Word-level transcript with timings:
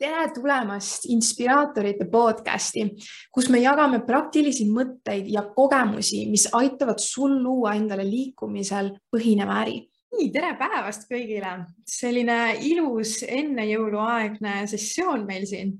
tere 0.00 0.30
tulemast 0.32 1.04
Inspiraatorite 1.12 2.06
podcasti, 2.08 2.86
kus 3.32 3.50
me 3.52 3.60
jagame 3.60 4.00
praktilisi 4.06 4.64
mõtteid 4.72 5.28
ja 5.28 5.42
kogemusi, 5.52 6.22
mis 6.30 6.46
aitavad 6.56 7.02
sul 7.04 7.36
luua 7.42 7.74
endale 7.76 8.06
liikumisel 8.08 8.94
põhineva 9.12 9.60
äri. 9.64 9.76
nii, 10.16 10.30
tere 10.32 10.54
päevast 10.58 11.04
kõigile. 11.10 11.66
selline 11.86 12.56
ilus 12.70 13.20
enne 13.28 13.66
jõuluaegne 13.68 14.66
sessioon 14.72 15.26
meil 15.26 15.44
siin. 15.46 15.76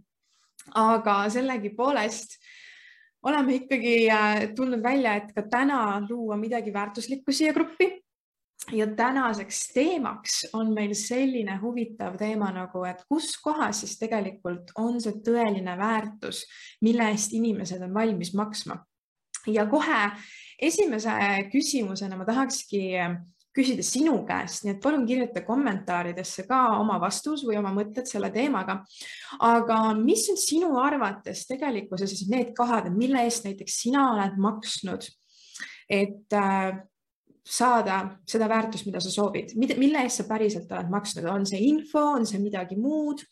aga 0.74 1.24
sellegipoolest 1.30 2.36
oleme 3.24 3.54
ikkagi 3.54 3.96
äh, 4.10 4.54
tulnud 4.54 4.82
välja, 4.82 5.16
et 5.16 5.32
ka 5.32 5.42
täna 5.48 6.06
luua 6.08 6.36
midagi 6.36 6.72
väärtuslikku 6.72 7.32
siia 7.32 7.52
gruppi 7.52 7.88
ja 8.72 8.86
tänaseks 8.96 9.72
teemaks 9.74 10.46
on 10.52 10.74
meil 10.74 10.94
selline 10.94 11.56
huvitav 11.62 12.16
teema 12.18 12.50
nagu, 12.54 12.84
et 12.84 13.02
kus 13.08 13.32
kohas 13.42 13.82
siis 13.82 13.96
tegelikult 13.98 14.72
on 14.78 15.00
see 15.00 15.18
tõeline 15.26 15.76
väärtus, 15.78 16.44
mille 16.84 17.10
eest 17.10 17.34
inimesed 17.36 17.82
on 17.82 17.94
valmis 17.94 18.34
maksma. 18.34 18.78
ja 19.46 19.66
kohe 19.66 20.10
esimese 20.60 21.12
küsimusena 21.52 22.16
ma 22.16 22.24
tahakski 22.28 22.82
küsida 23.56 23.82
sinu 23.82 24.20
käest, 24.28 24.62
nii 24.64 24.76
et 24.76 24.82
palun 24.82 25.06
kirjuta 25.08 25.42
kommentaaridesse 25.42 26.44
ka 26.46 26.60
oma 26.78 27.00
vastus 27.02 27.42
või 27.46 27.58
oma 27.58 27.72
mõtted 27.74 28.06
selle 28.06 28.30
teemaga. 28.30 28.84
aga 29.40 29.80
mis 29.98 30.28
on 30.30 30.38
sinu 30.38 30.76
arvates 30.78 31.46
tegelikkuses 31.48 32.28
need 32.28 32.54
kohad, 32.56 32.90
mille 32.94 33.24
eest 33.24 33.48
näiteks 33.48 33.80
sina 33.86 34.10
oled 34.12 34.38
maksnud? 34.38 35.08
et 35.90 36.32
äh, 36.38 36.78
saada 37.46 38.00
seda 38.28 38.48
väärtust, 38.48 38.86
mida 38.86 39.00
sa 39.00 39.10
soovid, 39.12 39.54
mille 39.56 40.04
eest 40.04 40.22
sa 40.22 40.28
päriselt 40.28 40.70
oled 40.72 40.90
maksnud, 40.92 41.26
on 41.30 41.46
see 41.48 41.62
info, 41.70 42.02
on 42.16 42.26
see 42.28 42.40
midagi 42.42 42.78
muud? 42.80 43.24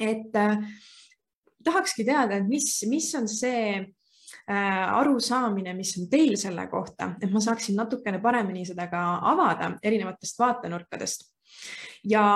et 0.00 0.34
äh, 0.36 0.58
tahakski 1.64 2.04
teada, 2.04 2.36
et 2.36 2.48
mis, 2.48 2.66
mis 2.90 3.06
on 3.16 3.28
see 3.30 3.78
äh, 3.80 4.96
arusaamine, 4.98 5.72
mis 5.74 5.94
on 5.96 6.10
teil 6.12 6.34
selle 6.36 6.66
kohta, 6.68 7.14
et 7.22 7.32
ma 7.32 7.40
saaksin 7.40 7.78
natukene 7.80 8.20
paremini 8.20 8.66
seda 8.68 8.90
ka 8.92 9.02
avada 9.32 9.72
erinevatest 9.82 10.38
vaatenurkadest. 10.42 11.30
ja 12.04 12.26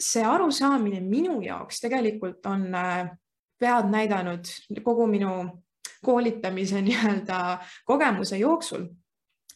see 0.00 0.22
arusaamine 0.24 1.00
minu 1.04 1.40
jaoks 1.44 1.82
tegelikult 1.82 2.46
on 2.46 2.70
äh, 2.74 3.10
pead 3.60 3.90
näidanud 3.92 4.48
kogu 4.84 5.06
minu 5.06 5.34
koolitamise 6.04 6.80
nii-öelda 6.82 7.58
kogemuse 7.84 8.38
jooksul 8.38 8.86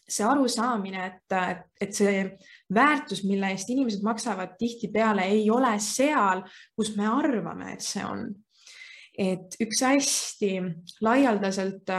see 0.09 0.27
arusaamine, 0.27 1.07
et, 1.07 1.63
et 1.81 1.97
see 1.97 2.25
väärtus, 2.75 3.25
mille 3.25 3.49
eest 3.55 3.71
inimesed 3.73 4.05
maksavad, 4.05 4.57
tihtipeale 4.61 5.25
ei 5.33 5.49
ole 5.51 5.73
seal, 5.81 6.45
kus 6.77 6.95
me 6.99 7.09
arvame, 7.09 7.73
et 7.75 7.85
see 7.85 8.05
on. 8.05 8.29
et 9.15 9.55
üks 9.63 9.79
hästi 9.87 10.49
laialdaselt 11.07 11.91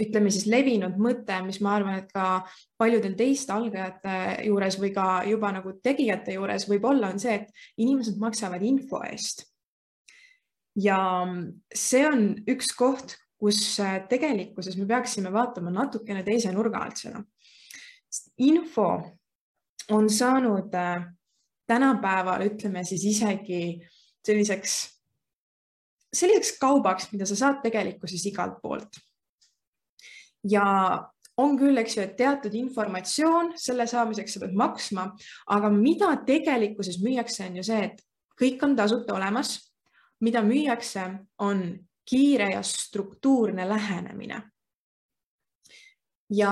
ütleme 0.00 0.30
siis 0.32 0.46
levinud 0.50 0.98
mõte, 1.02 1.34
mis 1.44 1.58
ma 1.64 1.74
arvan, 1.78 1.98
et 2.00 2.10
ka 2.14 2.42
paljudel 2.78 3.16
teiste 3.18 3.52
algajate 3.54 4.46
juures 4.46 4.78
või 4.80 4.92
ka 4.94 5.06
juba 5.28 5.50
nagu 5.56 5.74
tegijate 5.82 6.36
juures 6.36 6.68
võib-olla 6.70 7.10
on 7.12 7.20
see, 7.22 7.40
et 7.40 7.82
inimesed 7.82 8.20
maksavad 8.22 8.62
info 8.66 9.02
eest. 9.08 9.46
ja 10.78 11.00
see 11.74 12.04
on 12.06 12.22
üks 12.48 12.70
koht, 12.78 13.16
kus 13.40 13.80
äh, 13.80 14.02
tegelikkuses 14.08 14.76
me 14.76 14.86
peaksime 14.86 15.32
vaatama 15.32 15.72
natukene 15.72 16.22
teise 16.26 16.52
nurga 16.52 16.84
alt 16.84 17.00
seda. 17.00 17.22
info 18.38 18.88
on 19.90 20.10
saanud 20.10 20.74
äh, 20.74 21.06
tänapäeval, 21.66 22.44
ütleme 22.50 22.84
siis 22.84 23.04
isegi 23.04 23.80
selliseks, 24.26 24.74
selliseks 26.12 26.58
kaubaks, 26.58 27.08
mida 27.12 27.26
sa 27.26 27.38
saad 27.38 27.62
tegelikkuses 27.62 28.26
igalt 28.26 28.60
poolt. 28.62 29.00
ja 30.50 30.66
on 31.40 31.56
küll, 31.56 31.78
eks 31.80 31.96
ju, 31.96 32.04
et 32.04 32.16
teatud 32.18 32.54
informatsioon, 32.54 33.54
selle 33.56 33.86
saamiseks 33.88 34.36
sa 34.36 34.42
pead 34.42 34.56
maksma, 34.56 35.06
aga 35.56 35.70
mida 35.72 36.10
tegelikkuses 36.26 37.00
müüakse, 37.00 37.46
on 37.48 37.60
ju 37.60 37.64
see, 37.64 37.86
et 37.88 38.02
kõik 38.40 38.64
on 38.66 38.76
tasuta 38.76 39.16
olemas. 39.16 39.58
mida 40.20 40.42
müüakse, 40.44 41.00
on 41.40 41.62
kiire 42.10 42.50
ja 42.50 42.62
struktuurne 42.62 43.68
lähenemine. 43.68 44.42
ja 46.30 46.50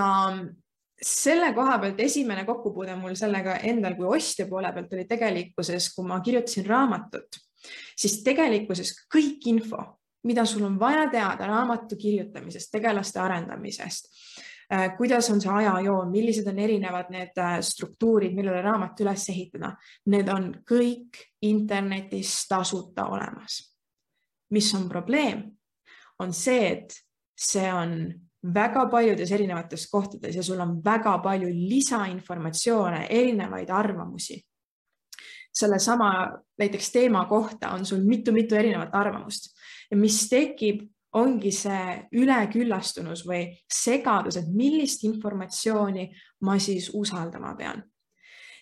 selle 1.03 1.53
koha 1.55 1.79
pealt 1.79 2.01
esimene 2.01 2.45
kokkupuude 2.45 2.97
mul 2.99 3.15
sellega 3.15 3.61
endal 3.67 3.95
kui 3.95 4.09
ostja 4.17 4.49
poole 4.51 4.73
pealt 4.75 4.93
oli 4.97 5.05
tegelikkuses, 5.07 5.93
kui 5.95 6.07
ma 6.07 6.21
kirjutasin 6.21 6.67
raamatut, 6.67 7.39
siis 7.97 8.19
tegelikkuses 8.27 8.95
kõik 9.15 9.47
info, 9.47 9.85
mida 10.27 10.45
sul 10.47 10.67
on 10.67 10.79
vaja 10.81 11.07
teada 11.11 11.47
raamatu 11.47 11.97
kirjutamisest, 11.97 12.73
tegelaste 12.75 13.23
arendamisest, 13.23 14.11
äh, 14.75 14.91
kuidas 14.99 15.31
on 15.31 15.41
see 15.41 15.55
ajajoon, 15.63 16.11
millised 16.11 16.51
on 16.51 16.59
erinevad 16.59 17.15
need 17.15 17.39
äh, 17.39 17.61
struktuurid, 17.63 18.35
millele 18.35 18.63
raamat 18.63 19.07
üles 19.07 19.31
ehitada, 19.31 19.77
need 20.11 20.35
on 20.35 20.51
kõik 20.67 21.23
internetis 21.47 22.41
tasuta 22.51 23.07
olemas 23.07 23.68
mis 24.51 24.75
on 24.75 24.89
probleem, 24.89 25.45
on 26.19 26.33
see, 26.33 26.73
et 26.73 26.95
see 27.39 27.69
on 27.73 27.95
väga 28.55 28.87
paljudes 28.91 29.33
erinevates 29.33 29.89
kohtades 29.91 30.37
ja 30.37 30.43
sul 30.43 30.61
on 30.61 30.79
väga 30.85 31.19
palju 31.23 31.49
lisainformatsioone, 31.53 33.07
erinevaid 33.11 33.71
arvamusi. 33.71 34.45
sellesama 35.59 36.39
näiteks 36.59 36.93
teema 36.93 37.25
kohta 37.25 37.71
on 37.71 37.87
sul 37.87 38.05
mitu-mitu 38.07 38.55
erinevat 38.55 38.95
arvamust 38.95 39.55
ja 39.91 39.97
mis 39.97 40.29
tekib, 40.29 40.85
ongi 41.13 41.51
see 41.53 42.09
üleküllastunus 42.13 43.25
või 43.27 43.49
segadus, 43.73 44.37
et 44.37 44.49
millist 44.53 45.05
informatsiooni 45.05 46.05
ma 46.41 46.59
siis 46.59 46.91
usaldama 46.95 47.55
pean. 47.57 47.83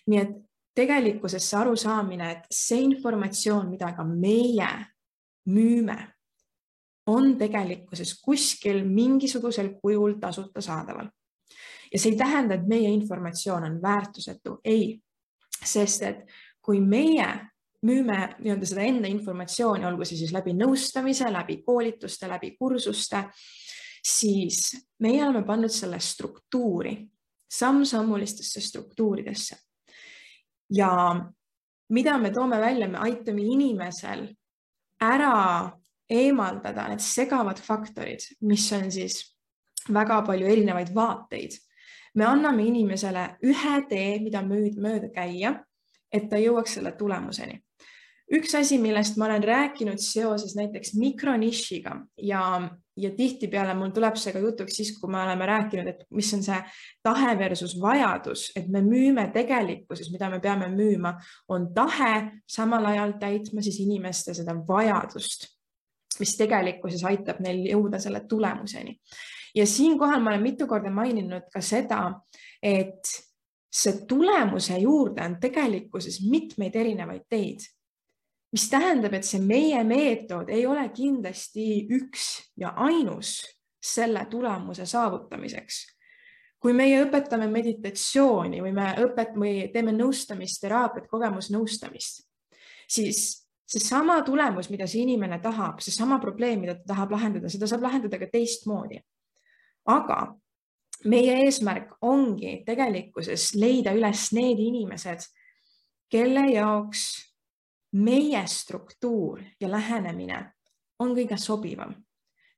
nii 0.07 0.19
et 0.19 0.35
tegelikkuses 0.75 1.49
see 1.49 1.59
arusaamine, 1.59 2.31
et 2.31 2.45
see 2.53 2.81
informatsioon, 2.81 3.69
mida 3.69 3.91
ka 3.97 4.03
meie 4.03 4.69
müüme, 5.47 5.97
on 7.07 7.37
tegelikkuses 7.39 8.17
kuskil 8.21 8.83
mingisugusel 8.85 9.73
kujul 9.81 10.17
tasuta 10.19 10.61
saadaval. 10.61 11.09
ja 11.93 11.99
see 11.99 12.11
ei 12.11 12.17
tähenda, 12.17 12.55
et 12.55 12.67
meie 12.67 12.89
informatsioon 12.89 13.63
on 13.63 13.81
väärtusetu, 13.81 14.57
ei, 14.63 14.99
sest 15.63 16.03
et 16.03 16.25
kui 16.61 16.81
meie 16.83 17.27
müüme 17.87 18.17
nii-öelda 18.39 18.67
seda 18.67 18.83
enda 18.83 19.07
informatsiooni, 19.07 19.85
olgu 19.87 20.05
see 20.05 20.19
siis 20.19 20.33
läbi 20.35 20.51
nõustamise, 20.57 21.29
läbi 21.31 21.61
koolituste, 21.63 22.27
läbi 22.27 22.55
kursuste, 22.59 23.23
siis 24.03 24.73
meie 24.99 25.23
oleme 25.23 25.45
pannud 25.47 25.71
selle 25.71 25.99
struktuuri, 26.03 26.97
samm-sammulistesse 27.53 28.61
struktuuridesse. 28.61 29.55
ja 30.75 30.91
mida 31.89 32.17
me 32.17 32.31
toome 32.31 32.59
välja, 32.59 32.87
me 32.87 32.97
aitame 32.97 33.41
inimesel 33.41 34.27
ära 35.01 35.71
eemaldada 36.09 36.87
need 36.89 37.03
segavad 37.03 37.59
faktorid, 37.59 38.23
mis 38.41 38.65
on 38.73 38.91
siis 38.91 39.21
väga 39.93 40.21
palju 40.27 40.47
erinevaid 40.47 40.93
vaateid. 40.95 41.57
me 42.15 42.25
anname 42.25 42.63
inimesele 42.65 43.37
ühe 43.45 43.75
tee, 43.89 44.19
mida 44.19 44.41
mööda 44.41 45.09
käia, 45.13 45.51
et 46.11 46.29
ta 46.29 46.39
jõuaks 46.41 46.73
selle 46.79 46.91
tulemuseni. 46.97 47.59
Üks 48.33 48.55
asi, 48.59 48.77
millest 48.81 49.17
ma 49.17 49.25
olen 49.29 49.43
rääkinud 49.43 50.01
seoses 50.03 50.55
näiteks 50.57 50.93
mikronišiga 50.99 51.93
ja, 52.27 52.41
ja 52.97 53.11
tihtipeale 53.15 53.75
mul 53.77 53.93
tuleb 53.95 54.17
see 54.19 54.33
ka 54.35 54.41
jutuks 54.43 54.79
siis, 54.79 54.93
kui 54.99 55.11
me 55.11 55.21
oleme 55.23 55.47
rääkinud, 55.47 55.87
et 55.87 56.03
mis 56.11 56.31
on 56.35 56.43
see 56.43 56.57
tahe 57.03 57.35
versus 57.39 57.77
vajadus, 57.81 58.49
et 58.59 58.67
me 58.73 58.81
müüme 58.83 59.29
tegelikkuses, 59.33 60.11
mida 60.11 60.31
me 60.33 60.41
peame 60.43 60.67
müüma, 60.73 61.15
on 61.47 61.69
tahe 61.75 62.41
samal 62.47 62.91
ajal 62.91 63.15
täitma 63.21 63.63
siis 63.63 63.79
inimeste 63.85 64.35
seda 64.37 64.57
vajadust 64.67 65.47
mis 66.19 66.33
tegelikkuses 66.37 67.03
aitab 67.05 67.41
neil 67.45 67.63
jõuda 67.71 67.99
selle 68.01 68.23
tulemuseni. 68.29 68.95
ja 69.55 69.65
siinkohal 69.67 70.21
ma 70.21 70.31
olen 70.33 70.41
mitu 70.41 70.67
korda 70.67 70.89
maininud 70.93 71.47
ka 71.53 71.61
seda, 71.61 72.01
et 72.61 73.05
see 73.73 74.05
tulemuse 74.09 74.77
juurde 74.81 75.21
on 75.25 75.37
tegelikkuses 75.41 76.21
mitmeid 76.29 76.75
erinevaid 76.75 77.25
teid, 77.29 77.65
mis 78.51 78.69
tähendab, 78.71 79.13
et 79.13 79.27
see 79.27 79.41
meie 79.43 79.83
meetod 79.83 80.49
ei 80.53 80.65
ole 80.65 80.87
kindlasti 80.95 81.87
üks 81.97 82.29
ja 82.57 82.73
ainus 82.77 83.41
selle 83.83 84.25
tulemuse 84.29 84.85
saavutamiseks. 84.85 85.85
kui 86.57 86.73
meie 86.73 87.03
õpetame 87.03 87.45
meditatsiooni 87.53 88.63
või 88.65 88.71
me 88.73 88.87
õpet- 88.97 89.35
või 89.37 89.67
teeme 89.71 89.91
nõustamist, 89.93 90.57
teraapiat, 90.61 91.05
kogemusnõustamist, 91.07 92.23
siis 92.89 93.47
seesama 93.67 94.21
tulemus, 94.25 94.69
mida 94.73 94.87
see 94.87 95.03
inimene 95.03 95.37
tahab, 95.39 95.79
seesama 95.85 96.17
probleem, 96.19 96.59
mida 96.59 96.73
ta 96.75 96.95
tahab 96.95 97.13
lahendada, 97.13 97.49
seda 97.49 97.67
saab 97.67 97.85
lahendada 97.85 98.17
ka 98.17 98.25
teistmoodi. 98.31 98.99
aga 99.85 100.35
meie 101.05 101.45
eesmärk 101.45 101.93
ongi 102.01 102.63
tegelikkuses 102.65 103.53
leida 103.55 103.93
üles 103.93 104.31
need 104.33 104.59
inimesed, 104.59 105.23
kelle 106.09 106.47
jaoks 106.51 107.26
meie 107.97 108.47
struktuur 108.47 109.41
ja 109.61 109.71
lähenemine 109.71 110.53
on 110.99 111.13
kõige 111.17 111.37
sobivam, 111.37 111.93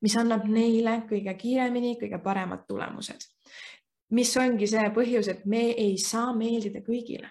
mis 0.02 0.16
annab 0.20 0.46
neile 0.48 1.02
kõige 1.10 1.34
kiiremini 1.38 1.96
kõige 2.02 2.20
paremad 2.24 2.66
tulemused. 2.68 3.28
mis 4.10 4.38
ongi 4.38 4.68
see 4.68 4.90
põhjus, 4.90 5.28
et 5.30 5.46
me 5.46 5.70
ei 5.72 5.98
saa 5.98 6.34
meeldida 6.34 6.82
kõigile. 6.82 7.30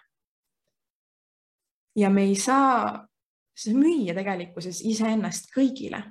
ja 1.96 2.10
me 2.10 2.22
ei 2.22 2.36
saa 2.36 3.06
müüa 3.74 4.14
tegelikkuses 4.14 4.80
iseennast 4.80 5.50
kõigile, 5.54 6.02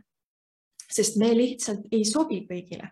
sest 0.92 1.16
me 1.18 1.34
lihtsalt 1.34 1.88
ei 1.92 2.06
sobi 2.06 2.46
kõigile. 2.50 2.92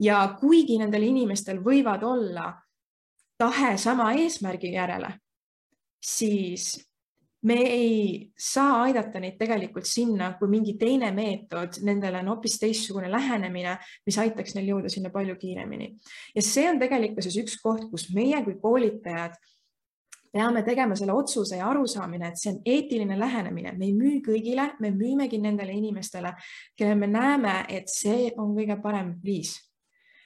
ja 0.00 0.36
kuigi 0.40 0.78
nendel 0.78 1.02
inimestel 1.02 1.58
võivad 1.58 2.02
olla 2.02 2.52
tahe 3.38 3.76
sama 3.78 4.12
eesmärgi 4.12 4.72
järele, 4.72 5.18
siis 6.00 6.93
me 7.44 7.56
ei 7.60 7.96
saa 8.38 8.82
aidata 8.82 9.20
neid 9.20 9.36
tegelikult 9.40 9.88
sinna, 9.88 10.32
kui 10.38 10.48
mingi 10.48 10.76
teine 10.80 11.10
meetod, 11.14 11.80
nendele 11.84 12.22
on 12.22 12.30
hoopis 12.32 12.58
teistsugune 12.62 13.10
lähenemine, 13.12 13.76
mis 14.06 14.18
aitaks 14.20 14.56
neil 14.56 14.70
jõuda 14.72 14.92
sinna 14.92 15.12
palju 15.14 15.36
kiiremini. 15.40 15.90
ja 16.34 16.42
see 16.42 16.68
on 16.70 16.80
tegelikkuses 16.80 17.36
üks 17.42 17.58
koht, 17.62 17.90
kus 17.90 18.08
meie 18.14 18.40
kui 18.44 18.56
koolitajad 18.62 19.36
peame 20.34 20.64
tegema 20.66 20.96
selle 20.98 21.14
otsuse 21.14 21.60
ja 21.60 21.68
arusaamine, 21.70 22.32
et 22.32 22.40
see 22.40 22.50
on 22.54 22.58
eetiline 22.66 23.18
lähenemine, 23.18 23.76
me 23.78 23.86
ei 23.86 23.92
müü 23.94 24.18
kõigile, 24.24 24.72
me 24.80 24.90
müümegi 24.90 25.38
nendele 25.38 25.76
inimestele, 25.76 26.34
kelle 26.76 26.96
me 26.98 27.06
näeme, 27.06 27.60
et 27.68 27.92
see 27.92 28.32
on 28.36 28.56
kõige 28.56 28.80
parem 28.82 29.14
viis 29.22 29.54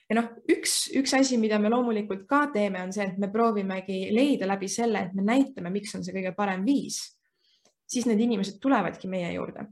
ja 0.09 0.17
noh, 0.17 0.31
üks, 0.51 0.89
üks 0.97 1.13
asi, 1.19 1.37
mida 1.41 1.59
me 1.61 1.71
loomulikult 1.73 2.25
ka 2.29 2.47
teeme, 2.55 2.83
on 2.83 2.93
see, 2.95 3.05
et 3.05 3.19
me 3.21 3.31
proovimegi 3.33 4.09
leida 4.15 4.49
läbi 4.49 4.69
selle, 4.73 5.05
et 5.05 5.15
me 5.17 5.25
näitame, 5.27 5.73
miks 5.75 5.95
on 5.99 6.05
see 6.05 6.17
kõige 6.17 6.35
parem 6.37 6.65
viis. 6.67 7.03
siis 7.89 8.05
need 8.05 8.21
inimesed 8.21 8.59
tulevadki 8.61 9.09
meie 9.09 9.33
juurde. 9.35 9.67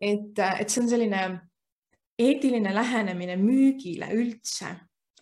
et, 0.00 0.38
et 0.38 0.68
see 0.68 0.82
on 0.82 0.88
selline 0.88 1.22
eetiline 2.18 2.74
lähenemine 2.74 3.36
müügile 3.36 4.12
üldse 4.14 4.74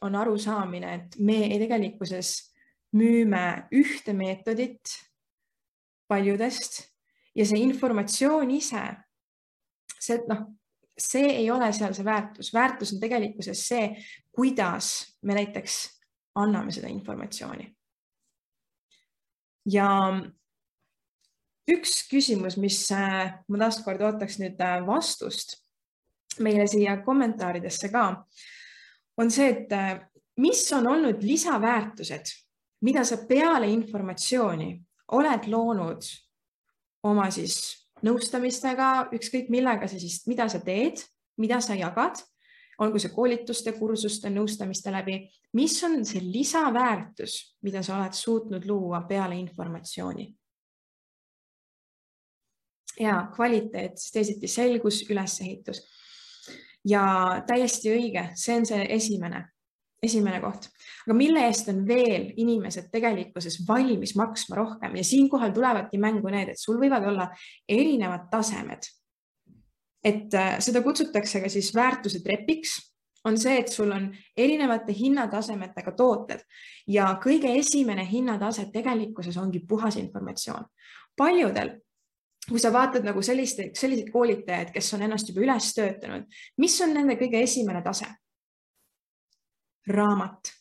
on 0.03 0.15
arusaamine, 0.15 0.95
et 0.95 1.19
me 1.19 1.39
tegelikkuses 1.59 2.53
müüme 2.99 3.69
ühte 3.73 4.13
meetodit 4.13 4.97
paljudest 6.11 6.83
ja 7.39 7.47
see 7.47 7.63
informatsioon 7.65 8.51
ise, 8.53 8.83
see, 9.97 10.19
noh, 10.29 10.45
see 11.03 11.31
ei 11.43 11.51
ole 11.51 11.73
seal 11.73 11.95
see 11.97 12.07
väärtus, 12.07 12.53
väärtus 12.55 12.93
on 12.95 13.01
tegelikkuses 13.03 13.65
see, 13.69 13.89
kuidas 14.33 15.17
me 15.23 15.35
näiteks 15.35 15.79
anname 16.35 16.73
seda 16.73 16.89
informatsiooni. 16.89 17.67
ja 19.73 19.89
üks 21.71 22.01
küsimus, 22.11 22.57
mis 22.59 22.79
äh, 22.95 23.35
ma 23.49 23.61
taaskord 23.61 24.03
ootaks 24.03 24.41
nüüd 24.43 24.61
äh, 24.61 24.81
vastust 24.87 25.61
meile 26.43 26.67
siia 26.67 26.97
kommentaaridesse 27.05 27.93
ka, 27.93 28.07
on 29.21 29.31
see, 29.31 29.51
et 29.53 29.73
äh, 29.77 30.01
mis 30.43 30.65
on 30.73 30.89
olnud 30.89 31.23
lisaväärtused, 31.23 32.33
mida 32.83 33.05
sa 33.07 33.21
peale 33.29 33.69
informatsiooni 33.71 34.73
oled 35.13 35.47
loonud 35.53 36.09
oma 37.07 37.29
siis 37.31 37.81
nõustamistega, 38.03 39.09
ükskõik 39.15 39.51
millega 39.53 39.89
sa 39.89 39.99
siis, 40.01 40.23
mida 40.27 40.49
sa 40.51 40.61
teed, 40.65 41.03
mida 41.41 41.61
sa 41.65 41.77
jagad, 41.79 42.21
olgu 42.83 43.01
see 43.01 43.13
koolituste, 43.15 43.75
kursuste, 43.77 44.31
nõustamiste 44.33 44.93
läbi, 44.93 45.21
mis 45.59 45.77
on 45.87 46.03
see 46.09 46.23
lisaväärtus, 46.25 47.37
mida 47.63 47.83
sa 47.85 47.99
oled 47.99 48.17
suutnud 48.17 48.67
luua 48.69 49.05
peale 49.09 49.39
informatsiooni? 49.41 50.33
ja 53.01 53.29
kvaliteet, 53.35 53.97
teisiti 54.13 54.49
selgus, 54.49 54.99
ülesehitus 55.11 55.81
ja 56.85 57.05
täiesti 57.47 57.93
õige, 57.93 58.27
see 58.37 58.59
on 58.61 58.67
see 58.69 58.87
esimene 58.95 59.47
esimene 60.03 60.41
koht, 60.43 60.67
aga 61.07 61.15
mille 61.15 61.45
eest 61.47 61.69
on 61.71 61.85
veel 61.87 62.33
inimesed 62.43 62.89
tegelikkuses 62.91 63.61
valmis 63.69 64.17
maksma 64.19 64.59
rohkem 64.59 64.97
ja 64.99 65.05
siinkohal 65.07 65.53
tulevadki 65.55 66.01
mängu 66.03 66.33
need, 66.35 66.51
et 66.53 66.59
sul 66.61 66.81
võivad 66.81 67.07
olla 67.07 67.29
erinevad 67.69 68.27
tasemed. 68.31 68.91
et 70.05 70.35
äh, 70.35 70.57
seda 70.59 70.83
kutsutakse 70.83 71.41
ka 71.41 71.49
siis 71.49 71.71
väärtuse 71.75 72.19
trepiks, 72.25 72.75
on 73.25 73.39
see, 73.39 73.61
et 73.61 73.69
sul 73.71 73.93
on 73.95 74.09
erinevate 74.37 74.93
hinnatasemetega 74.99 75.93
tooted 75.95 76.43
ja 76.91 77.13
kõige 77.23 77.53
esimene 77.59 78.03
hinnatase 78.11 78.67
tegelikkuses 78.73 79.37
ongi 79.39 79.63
puhas 79.69 79.97
informatsioon. 79.97 80.67
paljudel 81.17 81.77
kui 82.49 82.59
sa 82.59 82.73
vaatad 82.75 83.05
nagu 83.07 83.23
selliste, 83.23 83.71
selliseid 83.79 84.11
koolitajaid, 84.11 84.73
kes 84.75 84.95
on 84.95 85.03
ennast 85.07 85.29
juba 85.31 85.45
üles 85.45 85.69
töötanud, 85.77 86.27
mis 86.59 86.81
on 86.83 86.91
nende 86.95 87.15
kõige 87.21 87.39
esimene 87.47 87.83
tase? 87.87 88.09
Raamat. 89.88 90.52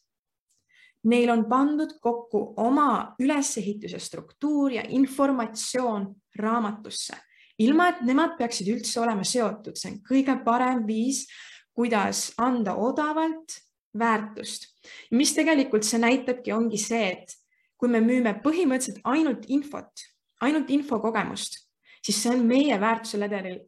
Neil 1.03 1.31
on 1.33 1.45
pandud 1.49 1.95
kokku 2.01 2.53
oma 2.61 3.15
ülesehituse 3.19 3.99
struktuur 3.99 4.71
ja 4.71 4.83
informatsioon 4.89 6.05
raamatusse, 6.37 7.15
ilma 7.59 7.87
et 7.89 8.03
nemad 8.05 8.35
peaksid 8.37 8.69
üldse 8.69 9.01
olema 9.01 9.25
seotud, 9.25 9.77
see 9.77 9.95
on 9.95 9.97
kõige 10.05 10.37
parem 10.45 10.85
viis, 10.87 11.25
kuidas 11.73 12.29
anda 12.37 12.75
odavalt 12.77 13.57
väärtust. 13.97 14.69
mis 15.11 15.33
tegelikult 15.33 15.83
see 15.83 15.99
näitabki, 15.99 16.53
ongi 16.53 16.77
see, 16.77 17.11
et 17.11 17.33
kui 17.77 17.89
me 17.89 17.99
müüme 18.01 18.35
põhimõtteliselt 18.43 19.01
ainult 19.03 19.49
infot, 19.49 20.05
ainult 20.41 20.69
infokogemust, 20.69 21.57
siis 22.05 22.21
see 22.21 22.31
on 22.35 22.45
meie 22.45 22.77
väärtuse 22.79 23.19
ledelil 23.19 23.59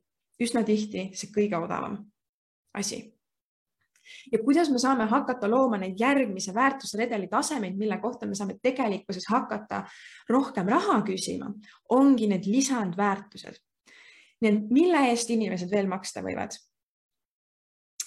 üsna 0.42 0.64
tihti 0.64 1.10
see 1.18 1.34
kõige 1.34 1.58
odavam 1.58 1.98
asi 2.74 3.13
ja 4.32 4.40
kuidas 4.44 4.70
me 4.70 4.80
saame 4.80 5.06
hakata 5.10 5.50
looma 5.50 5.78
neid 5.78 6.00
järgmise 6.00 6.54
väärtusredeli 6.54 7.28
tasemeid, 7.28 7.78
mille 7.78 7.98
kohta 7.98 8.26
me 8.26 8.36
saame 8.36 8.58
tegelikkuses 8.62 9.28
hakata 9.30 9.84
rohkem 10.30 10.68
raha 10.68 11.02
küsima, 11.08 11.52
ongi 11.90 12.28
need 12.28 12.48
lisandväärtused. 12.48 13.60
nii 14.42 14.52
et 14.52 14.72
mille 14.76 15.00
eest 15.10 15.30
inimesed 15.30 15.72
veel 15.72 15.88
maksta 15.88 16.22
võivad? 16.22 16.56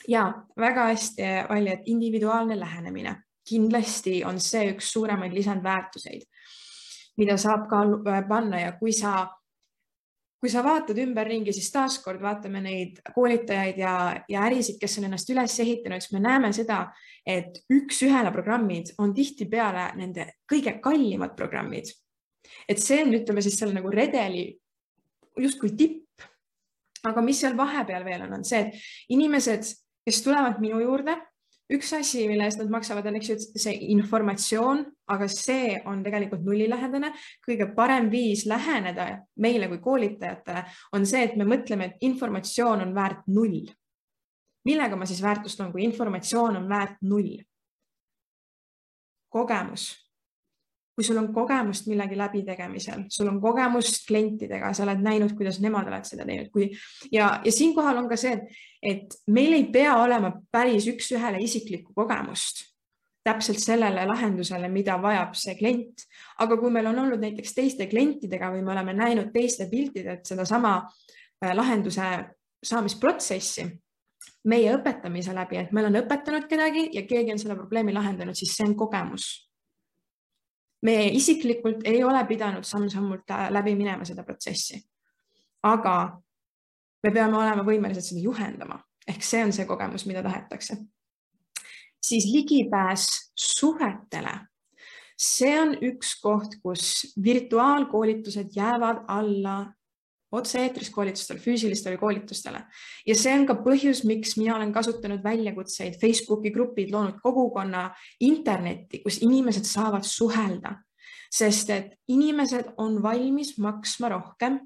ja 0.08 0.26
väga 0.58 0.90
hästi 0.92 1.22
oli, 1.50 1.70
et 1.72 1.88
individuaalne 1.90 2.58
lähenemine 2.60 3.16
kindlasti 3.46 4.20
on 4.26 4.40
see 4.42 4.72
üks 4.74 4.90
suuremaid 4.92 5.34
lisandväärtuseid, 5.34 6.26
mida 7.20 7.36
saab 7.40 7.68
ka 7.70 7.82
panna 8.28 8.60
ja 8.60 8.72
kui 8.80 8.92
sa 8.92 9.26
kui 10.46 10.52
sa 10.52 10.62
vaatad 10.62 10.98
ümberringi, 11.02 11.50
siis 11.50 11.72
taaskord 11.74 12.20
vaatame 12.22 12.60
neid 12.62 13.00
koolitajaid 13.10 13.80
ja, 13.82 13.94
ja 14.30 14.44
ärisid, 14.46 14.76
kes 14.78 14.92
on 15.00 15.08
ennast 15.08 15.32
üles 15.34 15.56
ehitanud, 15.64 16.04
siis 16.04 16.12
me 16.14 16.20
näeme 16.22 16.52
seda, 16.54 16.84
et 17.26 17.58
üks-ühele 17.74 18.30
programmid 18.30 18.92
on 19.02 19.10
tihtipeale 19.16 19.88
nende 19.98 20.28
kõige 20.46 20.76
kallimad 20.84 21.34
programmid. 21.34 21.90
et 22.68 22.78
see 22.78 23.00
on, 23.02 23.10
ütleme 23.18 23.42
siis 23.42 23.58
selle 23.58 23.74
nagu 23.74 23.90
redeli 23.90 24.52
justkui 25.42 25.72
tipp. 25.74 26.22
aga 27.02 27.26
mis 27.26 27.42
seal 27.42 27.58
vahepeal 27.58 28.06
veel 28.06 28.22
on, 28.28 28.38
on 28.38 28.46
see, 28.46 28.62
et 28.68 29.10
inimesed, 29.18 29.66
kes 30.06 30.22
tulevad 30.22 30.62
minu 30.62 30.78
juurde 30.78 31.18
üks 31.72 31.92
asi, 31.96 32.26
mille 32.28 32.46
eest 32.46 32.60
nad 32.60 32.70
maksavad, 32.70 33.06
on 33.10 33.18
eks 33.18 33.30
ju 33.30 33.36
see 33.58 33.74
informatsioon, 33.94 34.84
aga 35.10 35.28
see 35.30 35.74
on 35.86 36.04
tegelikult 36.04 36.44
nullilähedane. 36.46 37.12
kõige 37.46 37.68
parem 37.74 38.10
viis 38.10 38.46
läheneda 38.46 39.08
meile 39.42 39.68
kui 39.68 39.78
koolitajatele 39.82 40.64
on 40.92 41.06
see, 41.06 41.24
et 41.24 41.36
me 41.36 41.44
mõtleme, 41.44 41.90
et 41.90 42.06
informatsioon 42.06 42.86
on 42.86 42.94
väärt 42.94 43.26
null. 43.26 43.66
millega 44.64 44.96
ma 44.96 45.06
siis 45.06 45.22
väärtust 45.22 45.60
loon, 45.60 45.72
kui 45.72 45.84
informatsioon 45.84 46.56
on 46.56 46.68
väärt 46.68 47.02
null? 47.02 47.42
kogemus 49.28 50.05
kui 50.96 51.04
sul 51.04 51.18
on 51.20 51.28
kogemust 51.34 51.90
millegi 51.90 52.16
läbitegemisel, 52.16 53.04
sul 53.12 53.28
on 53.28 53.40
kogemust 53.40 54.06
klientidega, 54.08 54.72
sa 54.72 54.86
oled 54.86 55.02
näinud, 55.04 55.34
kuidas 55.36 55.60
nemad 55.60 55.90
oled 55.90 56.08
seda 56.08 56.24
teinud, 56.24 56.48
kui 56.54 56.70
ja, 57.12 57.34
ja 57.44 57.52
siinkohal 57.52 58.00
on 58.00 58.08
ka 58.08 58.16
see, 58.20 58.32
et, 58.32 58.62
et 58.80 59.18
meil 59.28 59.58
ei 59.58 59.66
pea 59.72 59.98
olema 60.00 60.32
päris 60.52 60.88
üks-ühele 60.88 61.42
isiklikku 61.44 61.92
kogemust 61.96 62.64
täpselt 63.26 63.58
sellele 63.58 64.06
lahendusele, 64.06 64.68
mida 64.72 64.96
vajab 65.02 65.34
see 65.36 65.56
klient. 65.58 66.06
aga 66.38 66.56
kui 66.56 66.70
meil 66.70 66.86
on 66.92 67.00
olnud 67.04 67.20
näiteks 67.20 67.56
teiste 67.56 67.88
klientidega 67.90 68.52
või 68.54 68.62
me 68.64 68.72
oleme 68.72 68.94
näinud 68.96 69.32
teiste 69.34 69.66
piltidelt 69.70 70.24
sedasama 70.24 70.78
äh, 70.78 71.52
lahenduse 71.54 72.06
saamisprotsessi 72.64 73.66
meie 74.46 74.72
õpetamise 74.78 75.34
läbi, 75.34 75.58
et 75.58 75.72
me 75.72 75.82
oleme 75.82 76.04
õpetanud 76.04 76.46
kedagi 76.48 76.88
ja 76.94 77.02
keegi 77.06 77.34
on 77.34 77.42
selle 77.42 77.58
probleemi 77.58 77.92
lahendanud, 77.94 78.38
siis 78.38 78.54
see 78.56 78.66
on 78.66 78.76
kogemus 78.78 79.45
me 80.86 80.96
isiklikult 81.18 81.86
ei 81.88 82.02
ole 82.04 82.22
pidanud 82.28 82.66
samm-sammult 82.66 83.30
äh, 83.34 83.48
läbi 83.54 83.74
minema 83.78 84.04
seda 84.06 84.24
protsessi. 84.26 84.78
aga 85.66 85.94
me 87.02 87.10
peame 87.10 87.38
olema 87.38 87.64
võimelised 87.66 88.12
seda 88.12 88.20
juhendama, 88.22 88.76
ehk 89.08 89.24
see 89.24 89.42
on 89.44 89.54
see 89.54 89.66
kogemus, 89.66 90.06
mida 90.06 90.22
tahetakse. 90.22 90.76
siis 92.02 92.28
ligipääs 92.32 93.08
suhetele. 93.34 94.34
see 95.16 95.54
on 95.60 95.74
üks 95.90 96.14
koht, 96.22 96.58
kus 96.62 97.14
virtuaalkoolitused 97.24 98.54
jäävad 98.56 99.04
alla 99.08 99.56
otse-eetris 100.32 100.90
koolitustele, 100.90 101.38
füüsilistele 101.40 101.98
koolitustele. 102.00 102.64
Ja 103.06 103.14
see 103.14 103.34
on 103.36 103.46
ka 103.46 103.54
põhjus, 103.62 104.02
miks 104.08 104.34
mina 104.40 104.56
olen 104.56 104.72
kasutanud 104.74 105.22
väljakutseid, 105.24 106.00
Facebooki 106.00 106.50
grupid, 106.54 106.90
loonud 106.92 107.20
kogukonna 107.22 107.88
internetti, 108.26 109.02
kus 109.04 109.20
inimesed 109.22 109.68
saavad 109.68 110.04
suhelda, 110.06 110.76
sest 111.32 111.70
et 111.70 111.94
inimesed 112.08 112.74
on 112.82 112.98
valmis 113.02 113.56
maksma 113.62 114.10
rohkem, 114.16 114.60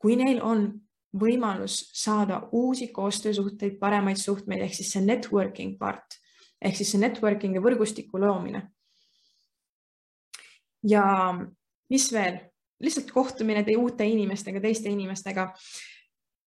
kui 0.00 0.16
neil 0.16 0.40
on 0.44 0.68
võimalus 1.16 1.78
saada 1.96 2.42
uusi 2.52 2.88
koostöösuhteid, 2.92 3.78
paremaid 3.80 4.20
suhtmeid 4.20 4.64
ehk 4.66 4.74
siis 4.76 4.92
see 4.92 5.04
networking 5.04 5.78
part 5.80 6.18
ehk 6.60 6.78
siis 6.78 6.92
see 6.94 7.00
networking 7.00 7.56
ja 7.56 7.62
võrgustiku 7.64 8.20
loomine. 8.20 8.66
ja 10.86 11.02
mis 11.90 12.06
veel, 12.12 12.38
lihtsalt 12.80 13.10
kohtumine 13.12 13.64
uute 13.78 14.04
inimestega, 14.04 14.60
teiste 14.60 14.90
inimestega. 14.90 15.52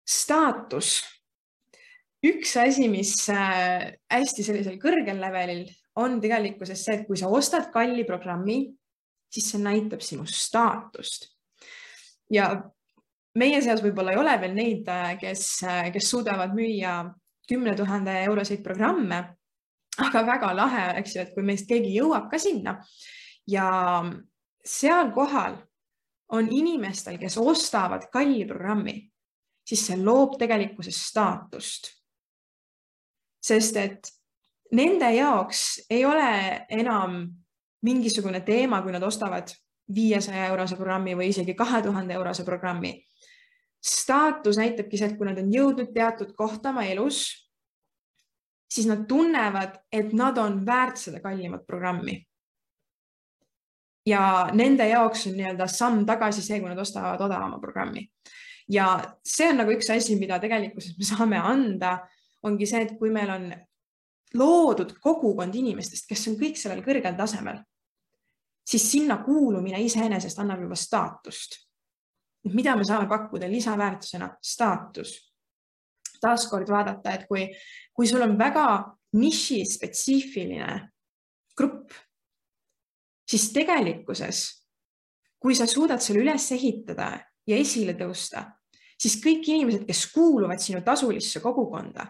staatus. 0.08 1.02
üks 2.22 2.56
asi, 2.56 2.88
mis 2.88 3.14
äh, 3.30 3.92
hästi 4.10 4.44
sellisel 4.46 4.78
kõrgel 4.78 5.18
levelil 5.18 5.64
on 5.98 6.20
tegelikkuses 6.20 6.84
see, 6.84 7.00
et 7.00 7.06
kui 7.06 7.18
sa 7.18 7.28
ostad 7.28 7.70
kalli 7.74 8.04
programmi, 8.06 8.70
siis 9.32 9.50
see 9.50 9.62
näitab 9.62 10.00
sinu 10.00 10.26
staatust. 10.26 11.32
ja 12.30 12.62
meie 13.38 13.60
seas 13.62 13.82
võib-olla 13.82 14.12
ei 14.12 14.20
ole 14.20 14.36
veel 14.40 14.54
neid, 14.54 14.88
äh, 14.88 15.16
kes, 15.18 15.62
äh, 15.66 15.90
kes 15.92 16.10
suudavad 16.10 16.54
müüa 16.54 17.02
kümne 17.48 17.74
tuhande 17.76 18.14
euroseid 18.22 18.62
programme, 18.62 19.18
aga 19.98 20.22
väga 20.26 20.54
lahe, 20.54 20.86
eks 21.00 21.16
ju, 21.16 21.22
et 21.22 21.34
kui 21.34 21.42
meist 21.42 21.66
keegi 21.68 21.96
jõuab 21.96 22.30
ka 22.30 22.38
sinna 22.38 22.78
ja 23.50 23.66
seal 24.64 25.10
kohal 25.12 25.58
on 26.32 26.48
inimestel, 26.50 27.18
kes 27.20 27.36
ostavad 27.38 28.08
kalli 28.12 28.44
programmi, 28.48 28.94
siis 29.66 29.86
see 29.86 29.98
loob 30.00 30.38
tegelikkuses 30.40 31.02
staatust. 31.10 31.92
sest 33.42 33.76
et 33.76 34.08
nende 34.72 35.08
jaoks 35.16 35.86
ei 35.90 36.04
ole 36.04 36.66
enam 36.70 37.24
mingisugune 37.82 38.40
teema, 38.40 38.82
kui 38.82 38.92
nad 38.92 39.02
ostavad 39.02 39.50
viiesaja 39.94 40.46
eurose 40.46 40.76
programmi 40.76 41.16
või 41.18 41.32
isegi 41.34 41.54
kahe 41.54 41.82
tuhande 41.82 42.14
eurose 42.14 42.44
programmi 42.44 42.94
staatus 43.82 44.56
näitabki 44.56 44.98
see, 44.98 45.10
et 45.10 45.18
kui 45.18 45.26
nad 45.26 45.38
on 45.42 45.50
jõudnud 45.52 45.90
teatud 45.94 46.34
kohta 46.38 46.70
oma 46.70 46.84
elus, 46.86 47.24
siis 48.70 48.86
nad 48.88 49.04
tunnevad, 49.08 49.80
et 49.92 50.12
nad 50.16 50.38
on 50.38 50.62
väärt 50.66 51.00
seda 51.00 51.20
kallimat 51.20 51.66
programmi. 51.66 52.20
Ja 54.06 54.50
nende 54.52 54.88
jaoks 54.88 55.26
on 55.30 55.36
nii-öelda 55.38 55.66
samm 55.70 56.06
tagasi 56.06 56.42
see, 56.42 56.60
kui 56.60 56.70
nad 56.70 56.78
ostavad 56.78 57.20
odavama 57.20 57.58
programmi. 57.60 58.08
ja 58.68 58.86
see 59.26 59.50
on 59.50 59.60
nagu 59.62 59.74
üks 59.74 59.90
asi, 59.92 60.16
mida 60.16 60.38
tegelikkuses 60.40 60.96
me 60.98 61.04
saame 61.04 61.38
anda, 61.38 61.98
ongi 62.42 62.66
see, 62.66 62.82
et 62.86 62.96
kui 62.98 63.10
meil 63.10 63.30
on 63.30 63.50
loodud 64.34 64.94
kogukond 65.02 65.54
inimestest, 65.54 66.08
kes 66.08 66.28
on 66.30 66.38
kõik 66.40 66.56
sellel 66.56 66.80
kõrgel 66.84 67.18
tasemel, 67.18 67.58
siis 68.64 68.86
sinna 68.90 69.18
kuulumine 69.24 69.82
iseenesest 69.82 70.38
annab 70.40 70.62
juba 70.64 70.78
staatust 70.78 71.60
mida 72.50 72.76
me 72.76 72.84
saame 72.84 73.08
pakkuda 73.08 73.50
lisaväärtusena, 73.50 74.36
staatus. 74.42 75.32
taaskord 76.22 76.68
vaadata, 76.70 77.10
et 77.16 77.24
kui, 77.26 77.48
kui 77.90 78.06
sul 78.06 78.22
on 78.22 78.36
väga 78.38 78.66
nišispetsiifiline 79.18 80.68
grupp, 81.58 81.90
siis 83.28 83.50
tegelikkuses, 83.54 84.40
kui 85.42 85.54
sa 85.58 85.66
suudad 85.66 86.02
selle 86.02 86.22
üles 86.22 86.48
ehitada 86.54 87.12
ja 87.46 87.58
esile 87.58 87.94
tõusta, 87.98 88.44
siis 88.98 89.18
kõik 89.22 89.48
inimesed, 89.50 89.86
kes 89.86 90.06
kuuluvad 90.14 90.62
sinu 90.62 90.82
tasulisse 90.86 91.42
kogukonda, 91.42 92.06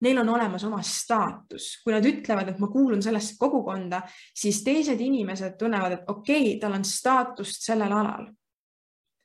neil 0.00 0.20
on 0.22 0.28
olemas 0.32 0.64
oma 0.64 0.80
staatus, 0.86 1.80
kui 1.84 1.92
nad 1.92 2.06
ütlevad, 2.06 2.48
et 2.48 2.60
ma 2.62 2.70
kuulun 2.72 3.02
sellesse 3.04 3.34
kogukonda, 3.40 4.00
siis 4.34 4.62
teised 4.64 5.00
inimesed 5.00 5.58
tunnevad, 5.60 5.98
et 5.98 6.12
okei 6.12 6.52
okay,, 6.52 6.60
tal 6.62 6.78
on 6.78 6.86
staatust 6.86 7.66
sellel 7.66 7.92
alal 7.92 8.30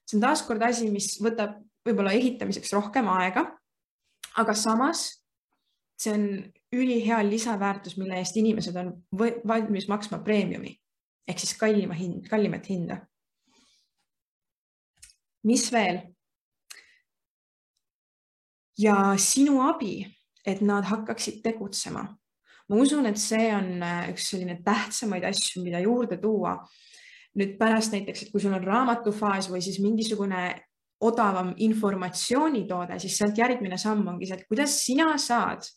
see 0.05 0.17
on 0.19 0.23
taaskord 0.23 0.63
asi, 0.65 0.89
mis 0.93 1.15
võtab 1.21 1.59
võib-olla 1.85 2.13
ehitamiseks 2.17 2.73
rohkem 2.77 3.09
aega. 3.17 3.45
aga 4.35 4.53
samas 4.53 5.23
see 5.99 6.11
on 6.11 6.25
ülihea 6.75 7.21
lisaväärtus, 7.25 7.97
mille 7.97 8.17
eest 8.19 8.37
inimesed 8.37 8.75
on 8.81 8.91
valmis 9.47 9.87
maksma 9.87 10.19
preemiumi 10.23 10.75
ehk 11.27 11.41
siis 11.41 11.55
kallima 11.57 11.93
hind, 11.97 12.27
kallimat 12.29 12.69
hinda. 12.69 12.99
mis 15.45 15.71
veel? 15.71 16.01
ja 18.77 19.13
sinu 19.17 19.61
abi, 19.63 20.03
et 20.45 20.61
nad 20.61 20.85
hakkaksid 20.85 21.41
tegutsema. 21.43 22.05
ma 22.69 22.75
usun, 22.81 23.05
et 23.05 23.17
see 23.21 23.49
on 23.55 23.81
äh, 23.83 24.09
üks 24.13 24.29
selline 24.31 24.59
tähtsamaid 24.65 25.23
asju, 25.23 25.63
mida 25.63 25.79
juurde 25.79 26.17
tuua 26.17 26.57
nüüd 27.35 27.57
pärast 27.59 27.91
näiteks, 27.91 28.23
et 28.23 28.31
kui 28.31 28.41
sul 28.41 28.53
on 28.55 28.63
raamatufaas 28.63 29.49
või 29.51 29.61
siis 29.61 29.81
mingisugune 29.83 30.47
odavam 31.03 31.51
informatsioonitoode, 31.59 32.95
siis 32.99 33.17
sealt 33.19 33.37
järgmine 33.37 33.77
samm 33.77 34.07
ongi 34.07 34.29
see, 34.29 34.37
et 34.39 34.47
kuidas 34.47 34.77
sina 34.85 35.09
saad 35.19 35.67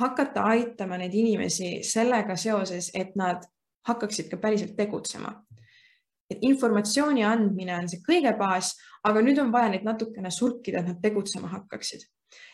hakata 0.00 0.42
aitama 0.42 0.98
neid 0.98 1.14
inimesi 1.14 1.78
sellega 1.86 2.36
seoses, 2.36 2.90
et 2.94 3.14
nad 3.16 3.44
hakkaksid 3.88 4.30
ka 4.30 4.36
päriselt 4.36 4.76
tegutsema. 4.76 5.40
et 6.30 6.38
informatsiooni 6.40 7.20
andmine 7.24 7.74
on 7.76 7.88
see 7.88 8.00
kõige 8.00 8.30
baas, 8.38 8.72
aga 9.04 9.20
nüüd 9.20 9.38
on 9.38 9.50
vaja 9.52 9.68
neid 9.68 9.82
natukene 9.84 10.30
surkida, 10.32 10.80
et 10.80 10.86
nad 10.88 11.02
tegutsema 11.02 11.50
hakkaksid 11.52 12.06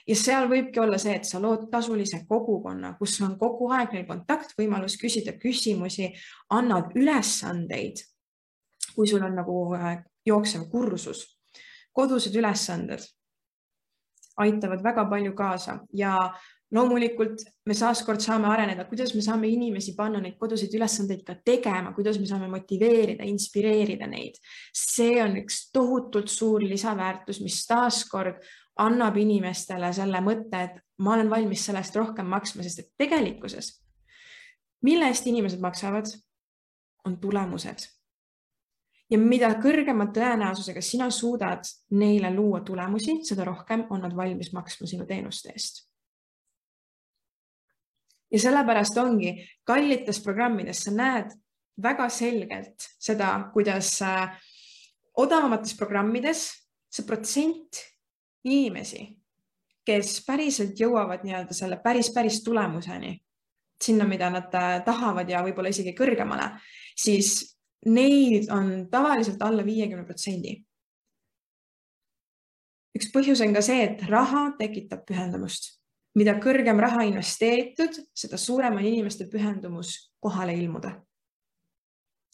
ja 0.08 0.16
seal 0.18 0.48
võibki 0.50 0.80
olla 0.82 0.98
see, 0.98 1.14
et 1.16 1.28
sa 1.28 1.40
lood 1.42 1.68
tasulise 1.72 2.24
kogukonna, 2.28 2.94
kus 2.98 3.18
on 3.24 3.36
kogu 3.38 3.70
aeg 3.74 3.94
neil 3.94 4.06
kontakt, 4.08 4.54
võimalus 4.58 4.98
küsida 5.00 5.36
küsimusi, 5.38 6.10
annad 6.50 6.96
ülesandeid. 6.98 8.06
kui 8.94 9.06
sul 9.06 9.22
on 9.22 9.36
nagu 9.38 9.56
äh, 9.78 10.02
jooksev 10.26 10.64
kursus, 10.70 11.22
kodused 11.94 12.34
ülesanded 12.34 13.04
aitavad 14.36 14.82
väga 14.82 15.04
palju 15.08 15.34
kaasa 15.36 15.78
ja 15.94 16.16
loomulikult 16.74 17.42
me 17.66 17.74
taaskord 17.74 18.22
saame 18.22 18.46
areneda, 18.50 18.84
kuidas 18.86 19.12
me 19.14 19.22
saame 19.24 19.48
inimesi 19.50 19.96
panna 19.96 20.20
neid 20.22 20.36
koduseid 20.38 20.74
ülesandeid 20.78 21.24
ka 21.26 21.34
tegema, 21.44 21.92
kuidas 21.96 22.20
me 22.20 22.28
saame 22.30 22.48
motiveerida, 22.52 23.26
inspireerida 23.26 24.06
neid. 24.10 24.38
see 24.74 25.18
on 25.22 25.36
üks 25.42 25.70
tohutult 25.74 26.30
suur 26.30 26.62
lisaväärtus, 26.62 27.40
mis 27.42 27.64
taaskord 27.66 28.42
annab 28.80 29.16
inimestele 29.20 29.92
selle 29.92 30.22
mõtte, 30.24 30.64
et 30.64 30.80
ma 31.02 31.14
olen 31.16 31.30
valmis 31.30 31.64
selle 31.66 31.82
eest 31.82 31.96
rohkem 31.96 32.28
maksma, 32.30 32.62
sest 32.62 32.84
et 32.84 32.90
tegelikkuses, 33.02 33.72
mille 34.86 35.08
eest 35.10 35.26
inimesed 35.26 35.60
maksavad, 35.60 36.12
on 37.04 37.16
tulemused. 37.20 37.88
ja 39.10 39.18
mida 39.18 39.48
kõrgema 39.58 40.06
tõenäosusega 40.14 40.80
sina 40.84 41.08
suudad 41.10 41.66
neile 41.98 42.30
luua 42.30 42.60
tulemusi, 42.60 43.16
seda 43.26 43.44
rohkem 43.44 43.88
on 43.90 44.04
nad 44.06 44.14
valmis 44.16 44.52
maksma 44.52 44.86
sinu 44.86 45.06
teenuste 45.06 45.50
eest. 45.50 45.89
Ja 48.30 48.40
sellepärast 48.40 48.98
ongi 49.02 49.34
kallites 49.66 50.20
programmides, 50.22 50.84
sa 50.84 50.94
näed 50.94 51.32
väga 51.82 52.08
selgelt 52.12 52.88
seda, 53.00 53.32
kuidas 53.54 53.96
äh, 54.02 54.36
odavamates 55.16 55.76
programmides 55.78 56.44
see 56.90 57.06
protsent 57.06 57.80
inimesi, 58.44 59.04
kes 59.86 60.20
päriselt 60.26 60.78
jõuavad 60.80 61.24
nii-öelda 61.24 61.56
selle 61.56 61.80
päris, 61.82 62.10
päris 62.14 62.40
tulemuseni, 62.44 63.14
sinna, 63.80 64.06
mida 64.08 64.30
nad 64.32 64.54
äh, 64.54 64.80
tahavad 64.84 65.28
ja 65.28 65.42
võib-olla 65.44 65.72
isegi 65.72 65.94
kõrgemale, 65.96 66.52
siis 66.98 67.56
neid 67.86 68.50
on 68.52 68.90
tavaliselt 68.92 69.40
alla 69.42 69.64
viiekümne 69.64 70.04
protsendi. 70.04 70.58
üks 72.96 73.08
põhjus 73.14 73.40
on 73.40 73.54
ka 73.54 73.62
see, 73.64 73.84
et 73.86 74.02
raha 74.10 74.50
tekitab 74.58 75.06
pühendumust. 75.08 75.79
Mida 76.14 76.34
kõrgem 76.42 76.80
raha 76.80 77.04
investeeritud, 77.06 77.94
seda 78.14 78.36
suurem 78.36 78.76
on 78.76 78.84
inimeste 78.84 79.28
pühendumus 79.30 80.12
kohale 80.20 80.54
ilmuda. 80.54 81.00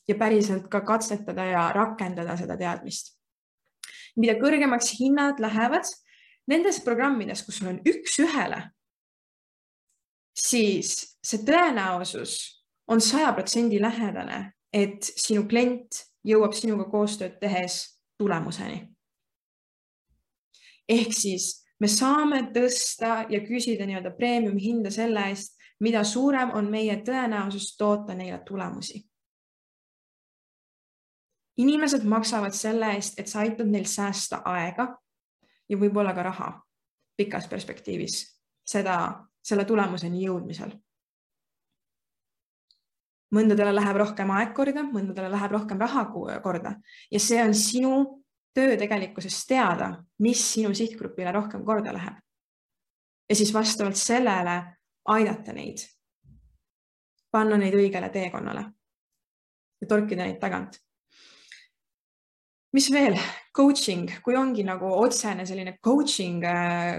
ja 0.09 0.15
päriselt 0.15 0.69
ka 0.71 0.81
katsetada 0.81 1.45
ja 1.45 1.73
rakendada 1.75 2.37
seda 2.37 2.57
teadmist 2.57 3.17
mida 4.21 4.37
kõrgemaks 4.41 4.95
hinnad 4.99 5.41
lähevad 5.43 5.89
nendes 6.51 6.81
programmides, 6.85 7.43
kus 7.45 7.61
sul 7.61 7.73
on 7.75 7.81
üks-ühele, 7.89 8.63
siis 10.37 11.19
see 11.25 11.43
tõenäosus 11.47 12.37
on 12.93 13.03
saja 13.03 13.33
protsendi 13.35 13.81
lähedane, 13.83 14.53
et 14.73 15.09
sinu 15.17 15.47
klient 15.49 16.05
jõuab 16.27 16.55
sinuga 16.57 16.89
koostööd 16.91 17.39
tehes 17.41 17.99
tulemuseni. 18.19 18.87
ehk 20.89 21.13
siis 21.13 21.66
me 21.81 21.89
saame 21.89 22.43
tõsta 22.55 23.27
ja 23.31 23.41
küsida 23.45 23.87
nii-öelda 23.87 24.13
premium 24.17 24.57
hinda 24.61 24.91
selle 24.91 25.29
eest, 25.31 25.57
mida 25.81 26.05
suurem 26.05 26.55
on 26.57 26.71
meie 26.71 26.97
tõenäosus 27.05 27.75
toota 27.79 28.15
neile 28.15 28.41
tulemusi. 28.47 29.05
inimesed 31.57 32.03
maksavad 32.05 32.53
selle 32.53 32.91
eest, 32.95 33.21
et 33.21 33.29
sa 33.29 33.41
aitad 33.41 33.69
neil 33.69 33.85
säästa 33.89 34.43
aega 34.45 34.99
ja 35.69 35.77
võib-olla 35.77 36.13
ka 36.15 36.23
raha 36.23 36.49
pikas 37.17 37.49
perspektiivis, 37.49 38.17
seda, 38.65 39.25
selle 39.43 39.65
tulemuseni 39.65 40.25
jõudmisel 40.25 40.77
mõndadele 43.35 43.73
läheb 43.75 43.97
rohkem 43.97 44.31
aeg 44.37 44.53
korda, 44.55 44.85
mõndadele 44.87 45.31
läheb 45.33 45.57
rohkem 45.57 45.81
raha 45.81 46.05
korda 46.43 46.77
ja 47.11 47.21
see 47.21 47.41
on 47.43 47.55
sinu 47.55 47.93
töö 48.57 48.77
tegelikkuses 48.81 49.43
teada, 49.49 49.91
mis 50.25 50.41
sinu 50.55 50.73
sihtgrupile 50.75 51.33
rohkem 51.33 51.65
korda 51.65 51.93
läheb. 51.93 52.17
ja 53.29 53.37
siis 53.37 53.53
vastavalt 53.55 53.97
sellele 53.97 54.63
aidata 55.05 55.53
neid, 55.53 55.83
panna 57.31 57.59
neid 57.59 57.75
õigele 57.75 58.09
teekonnale. 58.11 58.65
Ja 59.81 59.87
torkida 59.89 60.25
neid 60.25 60.39
tagant. 60.41 60.79
mis 62.73 62.91
veel, 62.93 63.17
coaching, 63.57 64.11
kui 64.25 64.37
ongi 64.37 64.65
nagu 64.65 64.89
otsene 65.01 65.47
selline 65.47 65.79
coaching, 65.85 66.43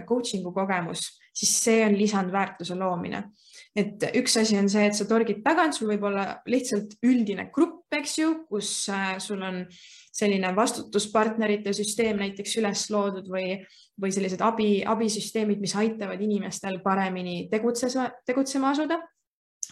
coaching'u 0.10 0.54
kogemus, 0.54 1.04
siis 1.34 1.52
see 1.64 1.84
on 1.86 1.98
lisandväärtuse 1.98 2.76
loomine 2.76 3.24
et 3.78 4.08
üks 4.18 4.38
asi 4.42 4.58
on 4.58 4.70
see, 4.72 4.88
et 4.90 4.98
sa 4.98 5.06
torgid 5.10 5.44
tagant, 5.46 5.76
sul 5.76 5.92
võib 5.92 6.08
olla 6.10 6.26
lihtsalt 6.50 6.98
üldine 7.06 7.48
grupp, 7.54 7.86
eks 7.94 8.16
ju, 8.18 8.32
kus 8.50 8.72
äh, 8.94 9.18
sul 9.24 9.44
on 9.46 9.62
selline 10.18 10.50
vastutuspartnerite 10.58 11.74
süsteem 11.78 12.18
näiteks 12.24 12.58
üles 12.62 12.88
loodud 12.94 13.30
või, 13.30 13.54
või 14.02 14.14
sellised 14.14 14.42
abi, 14.42 14.82
abisüsteemid, 14.82 15.62
mis 15.62 15.76
aitavad 15.78 16.22
inimestel 16.26 16.80
paremini 16.86 17.44
tegutsema, 17.52 18.10
tegutsema 18.26 18.74
asuda. 18.74 19.00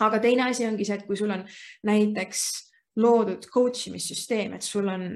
aga 0.05 0.19
teine 0.19 0.50
asi 0.50 0.65
ongi 0.67 0.85
see, 0.85 1.00
et 1.00 1.05
kui 1.07 1.17
sul 1.17 1.31
on 1.31 1.45
näiteks 1.88 2.41
loodud 3.01 3.47
coach 3.51 3.88
imissüsteem, 3.89 4.53
et 4.53 4.63
sul 4.63 4.88
on 4.91 5.07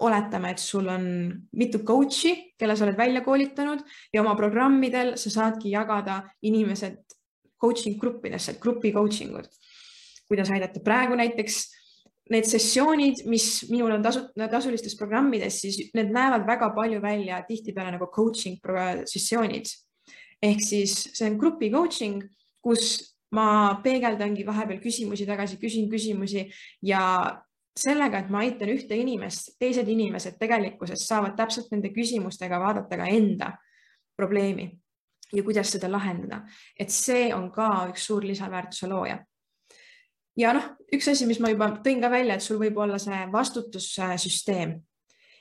oletame, 0.00 0.54
et 0.54 0.58
sul 0.58 0.88
on 0.88 1.04
mitu 1.52 1.82
coach'i, 1.84 2.54
kelle 2.58 2.76
sa 2.76 2.86
oled 2.86 2.96
välja 2.96 3.20
koolitanud 3.20 3.82
ja 4.14 4.22
oma 4.22 4.32
programmidel 4.38 5.16
sa 5.20 5.30
saadki 5.30 5.74
jagada 5.74 6.22
inimesed 6.42 7.19
coaching 7.60 7.98
gruppidesse, 8.00 8.56
grupi 8.60 8.92
coaching 8.92 9.36
ud, 9.38 9.46
kuidas 10.28 10.50
aidata. 10.50 10.80
praegu 10.84 11.18
näiteks 11.18 11.60
need 12.30 12.46
sessioonid, 12.46 13.24
mis 13.26 13.66
minul 13.70 13.96
on 13.96 14.02
tasu, 14.02 14.22
tasulistes 14.38 14.94
programmides, 14.98 15.60
siis 15.64 15.80
need 15.94 16.12
näevad 16.14 16.46
väga 16.46 16.70
palju 16.76 17.00
välja 17.02 17.42
tihtipeale 17.48 17.96
nagu 17.96 18.06
coaching 18.14 18.58
sessioonid. 19.04 19.66
ehk 20.42 20.60
siis 20.64 21.10
see 21.12 21.28
on 21.28 21.36
grupi 21.38 21.70
coaching, 21.70 22.22
kus 22.62 23.14
ma 23.34 23.80
peegeldangi 23.84 24.46
vahepeal 24.46 24.80
küsimusi 24.80 25.26
tagasi, 25.26 25.58
küsin 25.60 25.90
küsimusi 25.90 26.46
ja 26.82 27.02
sellega, 27.76 28.18
et 28.18 28.30
ma 28.30 28.40
aitan 28.44 28.72
ühte 28.72 28.96
inimest, 28.96 29.54
teised 29.60 29.88
inimesed 29.88 30.38
tegelikkuses 30.40 31.04
saavad 31.06 31.36
täpselt 31.38 31.70
nende 31.70 31.92
küsimustega 31.94 32.58
vaadata 32.62 32.98
ka 32.98 33.06
enda 33.10 33.52
probleemi 34.16 34.70
ja 35.32 35.42
kuidas 35.42 35.72
seda 35.72 35.90
lahendada, 35.90 36.42
et 36.78 36.90
see 36.90 37.30
on 37.34 37.50
ka 37.54 37.68
üks 37.90 38.06
suur 38.10 38.26
lisaväärtuse 38.26 38.88
looja. 38.90 39.18
ja 40.36 40.52
noh, 40.56 40.70
üks 40.94 41.08
asi, 41.12 41.26
mis 41.26 41.40
ma 41.40 41.50
juba 41.52 41.70
tõin 41.84 42.00
ka 42.02 42.10
välja, 42.10 42.34
et 42.34 42.44
sul 42.44 42.60
võib 42.60 42.78
olla 42.78 42.98
see 42.98 43.18
vastutussüsteem, 43.32 44.76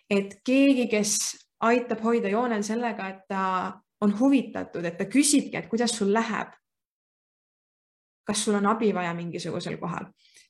et 0.10 0.40
keegi, 0.46 0.88
kes 0.92 1.18
aitab 1.66 2.02
hoida 2.04 2.32
joonel 2.32 2.64
sellega, 2.64 3.10
et 3.10 3.28
ta 3.28 3.44
on 4.02 4.16
huvitatud, 4.20 4.86
et 4.86 4.98
ta 4.98 5.06
küsibki, 5.12 5.58
et 5.58 5.70
kuidas 5.70 5.96
sul 5.98 6.14
läheb. 6.14 6.56
kas 8.30 8.44
sul 8.46 8.54
on 8.54 8.66
abi 8.70 8.92
vaja 8.94 9.14
mingisugusel 9.18 9.80
kohal 9.82 10.06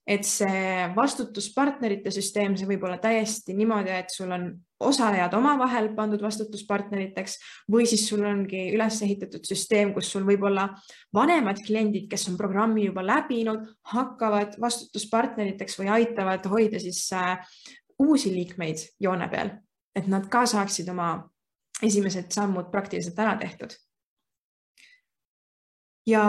et 0.07 0.25
see 0.25 0.87
vastutuspartnerite 0.95 2.11
süsteem, 2.13 2.55
see 2.57 2.67
võib 2.69 2.83
olla 2.87 2.97
täiesti 3.01 3.53
niimoodi, 3.57 3.91
et 3.93 4.13
sul 4.13 4.31
on 4.33 4.47
osalejad 4.79 5.33
omavahel 5.35 5.89
pandud 5.95 6.21
vastutuspartneriteks 6.23 7.35
või 7.71 7.85
siis 7.89 8.05
sul 8.09 8.23
ongi 8.25 8.69
üles 8.73 9.01
ehitatud 9.05 9.43
süsteem, 9.45 9.91
kus 9.93 10.11
sul 10.13 10.23
võib 10.27 10.45
olla 10.47 10.69
vanemad 11.15 11.59
kliendid, 11.65 12.07
kes 12.11 12.29
on 12.31 12.37
programmi 12.39 12.87
juba 12.87 13.03
läbinud, 13.05 13.67
hakkavad 13.93 14.55
vastutuspartneriteks 14.61 15.77
või 15.81 15.91
aitavad 15.99 16.47
hoida 16.49 16.79
siis 16.81 17.03
äh, 17.13 17.43
uusi 17.99 18.31
liikmeid 18.33 18.85
joone 19.03 19.27
peal, 19.29 19.51
et 19.95 20.07
nad 20.07 20.25
ka 20.31 20.45
saaksid 20.49 20.89
oma 20.89 21.11
esimesed 21.83 22.31
sammud 22.31 22.71
praktiliselt 22.71 23.19
ära 23.19 23.35
tehtud. 23.39 23.75
ja 26.09 26.23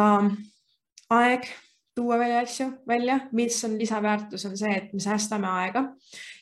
aeg 1.11 1.47
tuua 1.95 2.19
välja 2.19 2.41
asju 2.41 2.67
välja, 2.89 3.21
mis 3.33 3.65
on 3.65 3.79
lisaväärtus, 3.79 4.45
on 4.47 4.57
see, 4.59 4.73
et 4.77 4.93
me 4.93 5.01
säästame 5.03 5.49
aega 5.49 5.85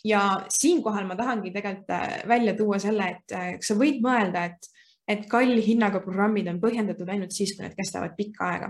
ja 0.05 0.23
siinkohal 0.49 1.07
ma 1.09 1.17
tahangi 1.17 1.53
tegelikult 1.55 1.95
äh, 1.97 2.19
välja 2.29 2.55
tuua 2.57 2.79
selle, 2.83 3.09
et 3.17 3.37
äh, 3.37 3.55
sa 3.65 3.77
võid 3.79 4.03
mõelda, 4.05 4.45
et 4.53 4.75
et 5.09 5.25
kalli 5.25 5.63
hinnaga 5.65 6.03
programmid 6.05 6.51
on 6.51 6.59
põhjendatud 6.61 7.09
ainult 7.09 7.33
siis, 7.33 7.55
kui 7.57 7.65
need 7.65 7.77
kestavad 7.79 8.13
pikka 8.17 8.45
aega. 8.45 8.69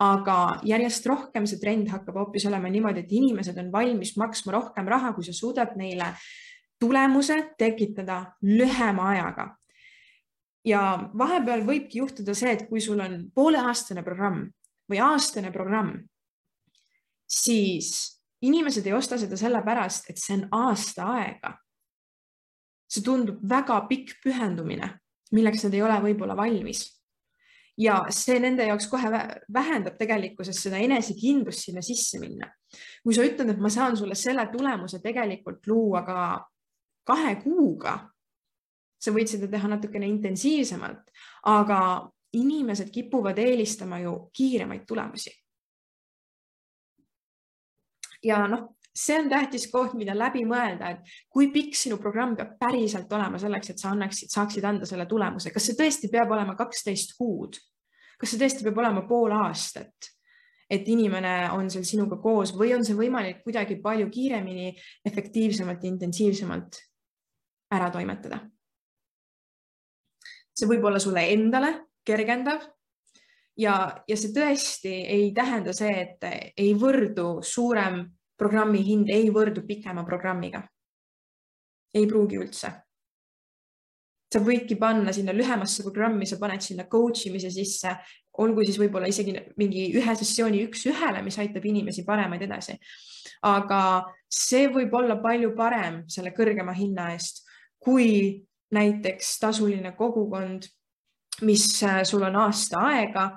aga 0.00 0.36
järjest 0.64 1.06
rohkem 1.06 1.46
see 1.46 1.60
trend 1.60 1.90
hakkab 1.92 2.16
hoopis 2.22 2.46
olema 2.48 2.70
niimoodi, 2.72 3.04
et 3.04 3.12
inimesed 3.12 3.58
on 3.60 3.68
valmis 3.72 4.14
maksma 4.16 4.54
rohkem 4.56 4.88
raha, 4.88 5.12
kui 5.12 5.26
sa 5.26 5.36
suudad 5.36 5.76
neile 5.76 6.14
tulemuse 6.80 7.36
tekitada 7.58 8.22
lühema 8.42 9.10
ajaga. 9.12 9.48
ja 10.64 10.80
vahepeal 11.18 11.66
võibki 11.68 12.00
juhtuda 12.00 12.34
see, 12.34 12.56
et 12.56 12.66
kui 12.68 12.80
sul 12.80 13.00
on 13.04 13.26
pooleaastane 13.34 14.02
programm 14.02 14.46
või 14.88 15.00
aastane 15.04 15.52
programm, 15.52 15.98
siis 17.28 18.14
inimesed 18.44 18.86
ei 18.86 18.92
osta 18.92 19.18
seda 19.18 19.36
sellepärast, 19.36 20.10
et 20.10 20.20
see 20.20 20.36
on 20.38 20.48
aasta 20.68 21.06
aega. 21.18 21.54
see 22.94 23.02
tundub 23.02 23.40
väga 23.48 23.80
pikk 23.88 24.20
pühendumine, 24.22 24.86
milleks 25.34 25.64
nad 25.64 25.74
ei 25.74 25.82
ole 25.82 25.96
võib-olla 26.04 26.36
valmis. 26.36 26.84
ja 27.78 28.04
see 28.14 28.38
nende 28.38 28.66
jaoks 28.68 28.86
kohe 28.86 29.08
vähendab 29.52 29.96
tegelikkuses 29.98 30.60
seda 30.62 30.78
enesekindlust 30.78 31.64
sinna 31.64 31.82
sisse 31.82 32.20
minna. 32.20 32.50
kui 33.02 33.14
sa 33.14 33.24
ütled, 33.24 33.50
et 33.50 33.60
ma 33.60 33.70
saan 33.70 33.96
sulle 33.96 34.14
selle 34.14 34.46
tulemuse 34.52 35.00
tegelikult 35.02 35.66
luua 35.66 36.02
ka 36.02 36.18
kahe 37.04 37.36
kuuga, 37.42 37.98
sa 39.00 39.12
võid 39.12 39.28
seda 39.28 39.48
teha 39.48 39.68
natukene 39.68 40.06
intensiivsemalt, 40.08 41.10
aga 41.44 41.80
inimesed 42.32 42.90
kipuvad 42.90 43.38
eelistama 43.38 43.98
ju 44.00 44.14
kiiremaid 44.32 44.86
tulemusi 44.86 45.30
ja 48.24 48.44
noh, 48.50 48.74
see 48.94 49.18
on 49.18 49.28
tähtis 49.28 49.66
koht, 49.72 49.94
mida 49.98 50.14
läbi 50.16 50.44
mõelda, 50.46 50.94
et 50.94 51.14
kui 51.32 51.50
pikk 51.52 51.76
sinu 51.78 51.98
programm 52.02 52.36
peab 52.38 52.54
päriselt 52.60 53.12
olema 53.12 53.40
selleks, 53.42 53.72
et 53.72 53.82
sa 53.82 53.90
annaksid, 53.90 54.30
saaksid 54.32 54.64
anda 54.68 54.86
selle 54.88 55.06
tulemuse, 55.10 55.50
kas 55.54 55.66
see 55.68 55.78
tõesti 55.78 56.10
peab 56.12 56.34
olema 56.34 56.56
kaksteist 56.58 57.16
kuud? 57.18 57.58
kas 58.14 58.30
see 58.30 58.38
tõesti 58.40 58.62
peab 58.64 58.78
olema 58.78 59.02
pool 59.08 59.34
aastat? 59.34 60.12
et 60.70 60.86
inimene 60.88 61.50
on 61.52 61.68
seal 61.70 61.84
sinuga 61.84 62.16
koos 62.22 62.54
või 62.56 62.72
on 62.74 62.86
see 62.86 62.96
võimalik 62.96 63.42
kuidagi 63.44 63.76
palju 63.82 64.08
kiiremini, 64.10 64.70
efektiivsemalt, 65.06 65.84
intensiivsemalt 65.90 66.78
ära 67.74 67.90
toimetada? 67.92 68.40
see 70.54 70.70
võib 70.70 70.86
olla 70.86 71.02
sulle 71.02 71.26
endale 71.34 71.74
kergendav 72.06 72.62
ja, 73.56 73.74
ja 74.08 74.16
see 74.18 74.32
tõesti 74.34 74.92
ei 75.10 75.32
tähenda 75.34 75.74
see, 75.76 75.92
et 76.02 76.54
ei 76.56 76.72
võrdu 76.78 77.38
suurem 77.44 78.02
programmi 78.38 78.82
hind, 78.84 79.10
ei 79.10 79.30
võrdu 79.34 79.64
pikema 79.66 80.04
programmiga. 80.04 80.62
ei 81.94 82.06
pruugi 82.06 82.38
üldse. 82.38 82.72
sa 84.34 84.40
võidki 84.42 84.74
panna 84.74 85.12
sinna 85.12 85.32
lühemasse 85.32 85.82
programmi, 85.82 86.26
sa 86.26 86.36
paned 86.40 86.60
sinna 86.60 86.88
coach 86.90 87.26
imise 87.28 87.50
sisse, 87.54 87.92
olgu 88.42 88.64
siis 88.64 88.78
võib-olla 88.78 89.06
isegi 89.06 89.34
mingi 89.56 89.92
ühe 89.94 90.14
sessiooni 90.16 90.64
üks-ühele, 90.66 91.22
mis 91.22 91.38
aitab 91.38 91.64
inimesi 91.64 92.04
paremaid 92.04 92.42
edasi. 92.42 92.78
aga 93.42 94.04
see 94.28 94.66
võib 94.68 94.94
olla 94.94 95.20
palju 95.22 95.54
parem 95.54 96.02
selle 96.08 96.34
kõrgema 96.34 96.74
hinna 96.74 97.12
eest, 97.12 97.44
kui 97.78 98.42
näiteks 98.74 99.38
tasuline 99.38 99.92
kogukond 99.94 100.66
mis 101.42 101.82
äh, 101.82 102.02
sul 102.04 102.22
on 102.22 102.36
aasta 102.36 102.80
aega 102.90 103.28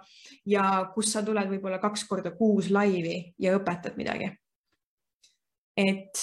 ja 0.47 0.63
kus 0.93 1.11
sa 1.13 1.23
tuled 1.25 1.49
võib-olla 1.49 1.79
kaks 1.81 2.05
korda 2.09 2.31
kuus 2.37 2.69
laivi 2.71 3.33
ja 3.39 3.55
õpetad 3.57 3.97
midagi. 3.97 4.31
et 5.77 6.21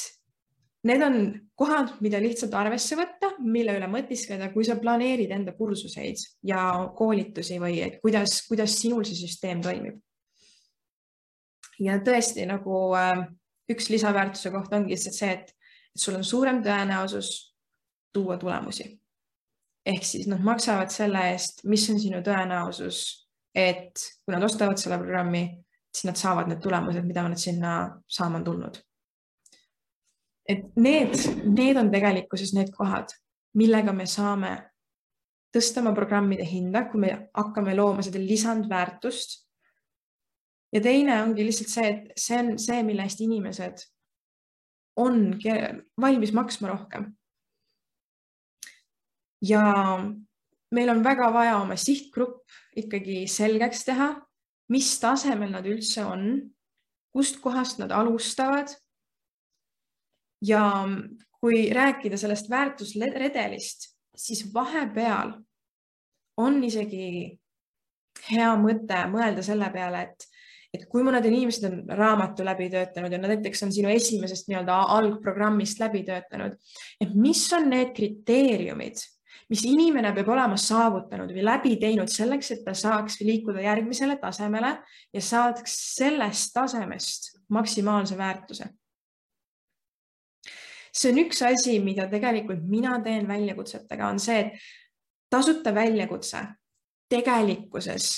need 0.84 1.02
on 1.02 1.16
kohad, 1.56 1.94
mida 2.04 2.18
lihtsalt 2.20 2.54
arvesse 2.58 2.96
võtta, 2.98 3.30
mille 3.38 3.76
üle 3.78 3.87
mõtiskleda, 3.88 4.50
kui 4.52 4.66
sa 4.66 4.76
planeerid 4.76 5.30
enda 5.32 5.54
kursuseid 5.56 6.20
ja 6.44 6.64
koolitusi 6.96 7.60
või 7.62 7.78
et 7.84 8.00
kuidas, 8.02 8.42
kuidas 8.48 8.74
sinul 8.80 9.04
see 9.06 9.18
süsteem 9.18 9.62
toimib. 9.62 10.00
ja 11.80 11.98
tõesti 11.98 12.46
nagu 12.46 12.94
äh, 12.98 13.26
üks 13.70 13.90
lisaväärtuse 13.90 14.50
koht 14.54 14.72
ongi 14.72 14.94
lihtsalt 14.94 15.18
see, 15.18 15.32
et 15.32 15.54
sul 15.96 16.18
on 16.18 16.24
suurem 16.24 16.62
tõenäosus 16.62 17.30
tuua 18.14 18.37
tulemusi 18.38 18.92
ehk 19.87 20.05
siis 20.07 20.29
nad 20.31 20.40
maksavad 20.44 20.92
selle 20.92 21.20
eest, 21.33 21.64
mis 21.68 21.85
on 21.92 22.01
sinu 22.01 22.23
tõenäosus, 22.25 23.03
et 23.55 24.01
kui 24.25 24.35
nad 24.35 24.44
ostavad 24.44 24.81
selle 24.81 24.99
programmi, 24.99 25.44
siis 25.94 26.09
nad 26.09 26.18
saavad 26.18 26.51
need 26.51 26.62
tulemused, 26.64 27.07
mida 27.07 27.27
nad 27.29 27.40
sinna 27.40 27.75
saama 28.09 28.40
on 28.40 28.44
tulnud. 28.44 28.83
et 30.49 30.77
need, 30.77 31.14
need 31.57 31.77
on 31.81 31.88
tegelikkuses 31.90 32.53
need 32.53 32.68
kohad, 32.77 33.14
millega 33.57 33.94
me 33.97 34.05
saame 34.05 34.51
tõsta 35.55 35.81
oma 35.81 35.94
programmide 35.97 36.44
hinda, 36.44 36.85
kui 36.90 37.01
me 37.01 37.14
hakkame 37.33 37.77
looma 37.77 38.03
seda 38.05 38.20
lisandväärtust. 38.20 39.40
ja 40.75 40.81
teine 40.83 41.23
ongi 41.23 41.47
lihtsalt 41.47 41.70
see, 41.70 41.90
et 41.90 42.18
see 42.18 42.38
on 42.42 42.59
see, 42.59 42.83
mille 42.83 43.05
eest 43.07 43.20
inimesed 43.20 43.85
on 44.97 45.38
valmis 46.01 46.33
maksma 46.33 46.68
rohkem. 46.68 47.12
Ja 49.44 49.64
meil 50.74 50.90
on 50.90 51.04
väga 51.04 51.30
vaja 51.33 51.59
oma 51.61 51.76
sihtgrupp 51.76 52.48
ikkagi 52.76 53.24
selgeks 53.30 53.85
teha, 53.87 54.09
mis 54.72 54.88
tasemel 55.00 55.52
nad 55.52 55.66
üldse 55.68 56.04
on, 56.09 56.24
kustkohast 57.14 57.78
nad 57.83 57.92
alustavad. 57.92 58.74
ja 60.44 60.61
kui 61.40 61.70
rääkida 61.72 62.16
sellest 62.20 62.50
väärtusredelist, 62.50 63.87
siis 64.16 64.42
vahepeal 64.54 65.33
on 66.37 66.59
isegi 66.64 67.38
hea 68.30 68.50
mõte 68.61 68.98
mõelda 69.12 69.42
selle 69.44 69.70
peale, 69.72 70.02
et, 70.02 70.26
et 70.74 70.85
kui 70.90 71.04
mõned 71.07 71.24
inimesed 71.24 71.66
on 71.68 71.96
raamatu 71.96 72.44
läbi 72.44 72.68
töötanud 72.72 73.12
ja 73.12 73.20
nad 73.20 73.35
näiteks 73.35 73.64
on 73.66 73.72
sinu 73.72 73.88
esimesest 73.92 74.50
nii-öelda 74.50 74.78
algprogrammist 74.98 75.80
läbi 75.80 76.04
töötanud, 76.07 76.59
et 77.00 77.14
mis 77.14 77.44
on 77.57 77.70
need 77.72 77.94
kriteeriumid, 77.96 79.00
mis 79.50 79.64
inimene 79.68 80.12
peab 80.16 80.28
olema 80.33 80.57
saavutanud 80.61 81.33
või 81.35 81.44
läbi 81.44 81.74
teinud 81.80 82.09
selleks, 82.09 82.50
et 82.54 82.64
ta 82.64 82.74
saaks 82.74 83.20
liikuda 83.20 83.61
järgmisele 83.64 84.16
tasemele 84.22 84.76
ja 85.12 85.20
saaks 85.20 85.76
sellest 85.96 86.54
tasemest 86.54 87.35
maksimaalse 87.48 88.16
väärtuse 88.18 88.70
see 90.94 91.11
on 91.11 91.18
üks 91.24 91.42
asi, 91.42 91.78
mida 91.83 92.07
tegelikult 92.11 92.62
mina 92.70 93.00
teen 93.02 93.26
väljakutsetega, 93.28 94.09
on 94.14 94.20
see, 94.22 94.44
et 94.44 95.30
tasuta 95.30 95.74
väljakutse 95.74 96.44
tegelikkuses 97.11 98.12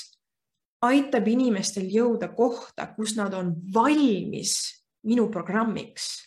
aitab 0.86 1.26
inimestel 1.28 1.88
jõuda 1.90 2.28
kohta, 2.36 2.90
kus 2.96 3.16
nad 3.16 3.34
on 3.34 3.54
valmis 3.74 4.58
minu 5.06 5.28
programmiks. 5.32 6.26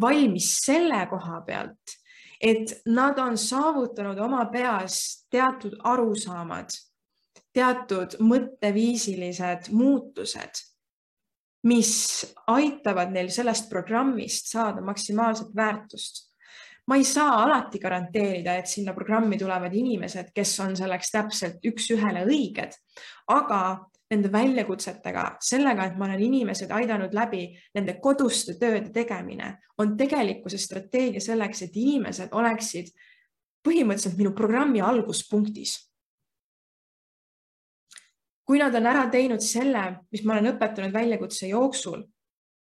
valmis 0.00 0.52
selle 0.64 1.06
koha 1.10 1.40
pealt, 1.46 1.96
et 2.40 2.72
nad 2.86 3.18
on 3.18 3.38
saavutanud 3.38 4.18
oma 4.18 4.46
peas 4.52 5.26
teatud 5.30 5.76
arusaamad, 5.84 6.72
teatud 7.52 8.16
mõtteviisilised 8.24 9.72
muutused 9.72 10.64
mis 11.68 11.92
aitavad 12.48 13.12
neil 13.12 13.28
sellest 13.32 13.68
programmist 13.70 14.50
saada 14.52 14.80
maksimaalset 14.80 15.54
väärtust. 15.56 16.28
ma 16.86 16.96
ei 16.96 17.04
saa 17.04 17.42
alati 17.44 17.78
garanteerida, 17.78 18.56
et 18.58 18.66
sinna 18.66 18.92
programmi 18.94 19.36
tulevad 19.38 19.74
inimesed, 19.74 20.32
kes 20.34 20.56
on 20.60 20.72
selleks 20.76 21.12
täpselt 21.12 21.66
üks-ühele 21.68 22.24
õiged, 22.26 22.72
aga 23.30 23.60
nende 24.10 24.32
väljakutsetega, 24.32 25.26
sellega, 25.44 25.86
et 25.86 25.98
ma 25.98 26.08
olen 26.08 26.22
inimesed 26.26 26.70
aidanud 26.74 27.14
läbi 27.14 27.44
nende 27.74 27.94
koduste 28.02 28.56
tööde 28.58 28.90
tegemine, 28.94 29.52
on 29.78 29.94
tegelikkuse 29.96 30.58
strateegia 30.58 31.22
selleks, 31.22 31.62
et 31.62 31.76
inimesed 31.78 32.34
oleksid 32.34 32.90
põhimõtteliselt 33.66 34.18
minu 34.18 34.34
programmi 34.34 34.82
alguspunktis 34.82 35.76
kui 38.50 38.58
nad 38.58 38.74
on 38.74 38.86
ära 38.90 39.04
teinud 39.06 39.38
selle, 39.46 39.80
mis 40.10 40.24
ma 40.26 40.34
olen 40.34 40.50
õpetanud 40.50 40.90
väljakutse 40.90 41.46
jooksul, 41.52 42.00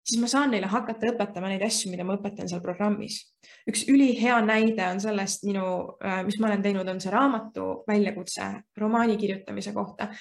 siis 0.05 0.19
ma 0.21 0.27
saan 0.29 0.51
neile 0.53 0.67
hakata 0.69 1.09
õpetama 1.09 1.49
neid 1.49 1.63
asju, 1.65 1.89
mida 1.89 2.05
ma 2.05 2.19
õpetan 2.19 2.49
seal 2.51 2.61
programmis. 2.61 3.15
üks 3.65 3.87
ülihea 3.89 4.37
näide 4.45 4.85
on 4.91 5.01
sellest 5.01 5.41
minu, 5.49 5.63
mis 6.27 6.37
ma 6.37 6.51
olen 6.51 6.61
teinud, 6.61 6.85
on 6.85 7.01
see 7.01 7.13
raamatu 7.13 7.65
väljakutse 7.89 8.51
romaani 8.77 9.17
kirjutamise 9.17 9.73
kohta. 9.73 10.11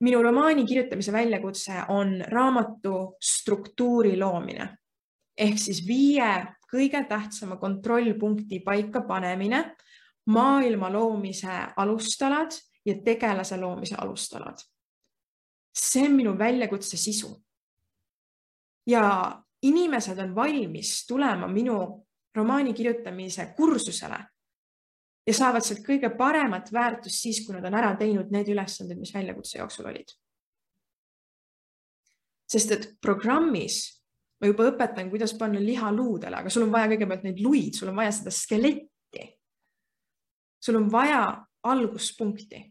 Minu 0.00 0.22
romaani 0.22 0.64
kirjutamise 0.66 1.12
väljakutse 1.12 1.72
on 1.88 2.20
raamatu 2.26 3.16
struktuuri 3.22 4.18
loomine. 4.18 4.68
Ehk 5.38 5.58
siis 5.58 5.82
viie 5.86 6.46
kõige 6.72 7.04
tähtsama 7.08 7.56
kontrollpunkti 7.56 8.60
paika 8.60 9.00
panemine, 9.06 9.76
maailma 10.26 10.90
loomise 10.92 11.60
alustalad 11.76 12.54
ja 12.86 12.94
tegelase 13.04 13.56
loomise 13.56 13.94
alustalad. 13.98 14.58
See 15.74 16.04
on 16.06 16.16
minu 16.16 16.38
väljakutse 16.38 16.96
sisu. 16.96 17.42
ja 18.88 19.42
inimesed 19.62 20.18
on 20.18 20.34
valmis 20.34 21.06
tulema 21.06 21.48
minu 21.48 22.06
romaani 22.34 22.72
kirjutamise 22.74 23.52
kursusele 23.56 24.18
ja 25.28 25.34
saavad 25.36 25.64
sealt 25.64 25.84
kõige 25.84 26.08
paremat 26.16 26.72
väärtust 26.72 27.20
siis, 27.20 27.42
kui 27.44 27.56
nad 27.56 27.66
on 27.68 27.76
ära 27.76 27.92
teinud 28.00 28.32
need 28.32 28.48
ülesanded, 28.54 28.96
mis 29.00 29.12
väljakutse 29.14 29.60
jooksul 29.60 29.90
olid. 29.92 30.16
sest 32.48 32.70
et 32.72 32.84
programmis 33.04 33.82
ma 34.40 34.48
juba 34.48 34.70
õpetan, 34.70 35.10
kuidas 35.12 35.34
panna 35.36 35.60
liha 35.60 35.90
luudele, 35.92 36.38
aga 36.38 36.50
sul 36.50 36.64
on 36.64 36.72
vaja 36.72 36.88
kõigepealt 36.94 37.26
neid 37.26 37.42
luid, 37.44 37.74
sul 37.76 37.90
on 37.90 37.98
vaja 37.98 38.14
seda 38.20 38.32
skeletti. 38.32 39.24
sul 40.64 40.80
on 40.80 40.88
vaja 40.92 41.22
alguspunkti 41.62 42.62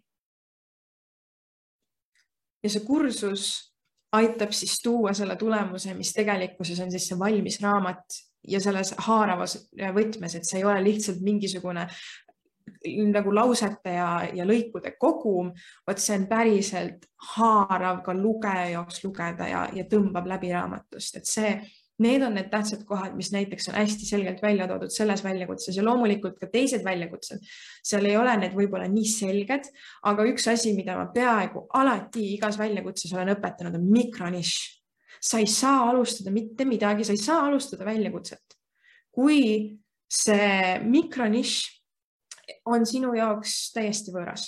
ja 2.63 2.69
see 2.71 2.85
kursus 2.87 3.73
aitab 4.17 4.51
siis 4.55 4.79
tuua 4.81 5.13
selle 5.13 5.35
tulemuse, 5.35 5.93
mis 5.93 6.13
tegelikkuses 6.15 6.79
on 6.79 6.91
siis 6.91 7.09
see 7.11 7.19
valmis 7.19 7.59
raamat 7.61 8.21
ja 8.47 8.59
selles 8.63 8.93
haaravas 9.05 9.57
võtmes, 9.93 10.35
et 10.35 10.47
see 10.47 10.61
ei 10.61 10.65
ole 10.65 10.79
lihtsalt 10.83 11.21
mingisugune 11.21 11.85
nagu 13.11 13.33
lausete 13.35 13.95
ja, 13.97 14.11
ja 14.33 14.45
lõikude 14.47 14.93
kogum, 14.99 15.51
vaid 15.87 16.03
see 16.03 16.19
on 16.19 16.27
päriselt 16.29 17.07
haarav 17.35 18.03
ka 18.05 18.15
lugeja 18.17 18.69
jaoks 18.75 19.03
lugeda 19.03 19.49
ja, 19.49 19.65
ja 19.73 19.87
tõmbab 19.89 20.29
läbi 20.29 20.53
raamatust, 20.53 21.21
et 21.21 21.29
see 21.29 21.51
Need 21.97 22.21
on 22.21 22.35
need 22.37 22.51
tähtsad 22.51 22.83
kohad, 22.85 23.15
mis 23.17 23.31
näiteks 23.33 23.71
on 23.71 23.75
hästi 23.79 24.05
selgelt 24.05 24.41
välja 24.41 24.67
toodud 24.69 24.91
selles 24.93 25.23
väljakutses 25.25 25.77
ja 25.77 25.85
loomulikult 25.85 26.35
ka 26.37 26.45
teised 26.51 26.83
väljakutsed. 26.85 27.41
seal 27.83 28.05
ei 28.05 28.17
ole 28.17 28.35
need 28.37 28.53
võib-olla 28.53 28.85
nii 28.91 29.07
selged, 29.09 29.65
aga 30.05 30.25
üks 30.29 30.45
asi, 30.51 30.75
mida 30.77 30.93
ma 30.99 31.07
peaaegu 31.13 31.65
alati 31.79 32.35
igas 32.35 32.59
väljakutses 32.61 33.13
olen 33.17 33.33
õpetanud, 33.33 33.79
on 33.79 33.89
mikronišš. 33.89 34.59
sa 35.21 35.39
ei 35.41 35.49
saa 35.49 35.89
alustada 35.89 36.31
mitte 36.31 36.65
midagi, 36.69 37.03
sa 37.03 37.15
ei 37.17 37.17
saa 37.17 37.47
alustada 37.47 37.85
väljakutset, 37.85 38.59
kui 39.09 39.79
see 40.05 40.77
mikronišš 40.85 41.76
on 42.65 42.85
sinu 42.85 43.13
jaoks 43.17 43.71
täiesti 43.75 44.13
võõras. 44.13 44.47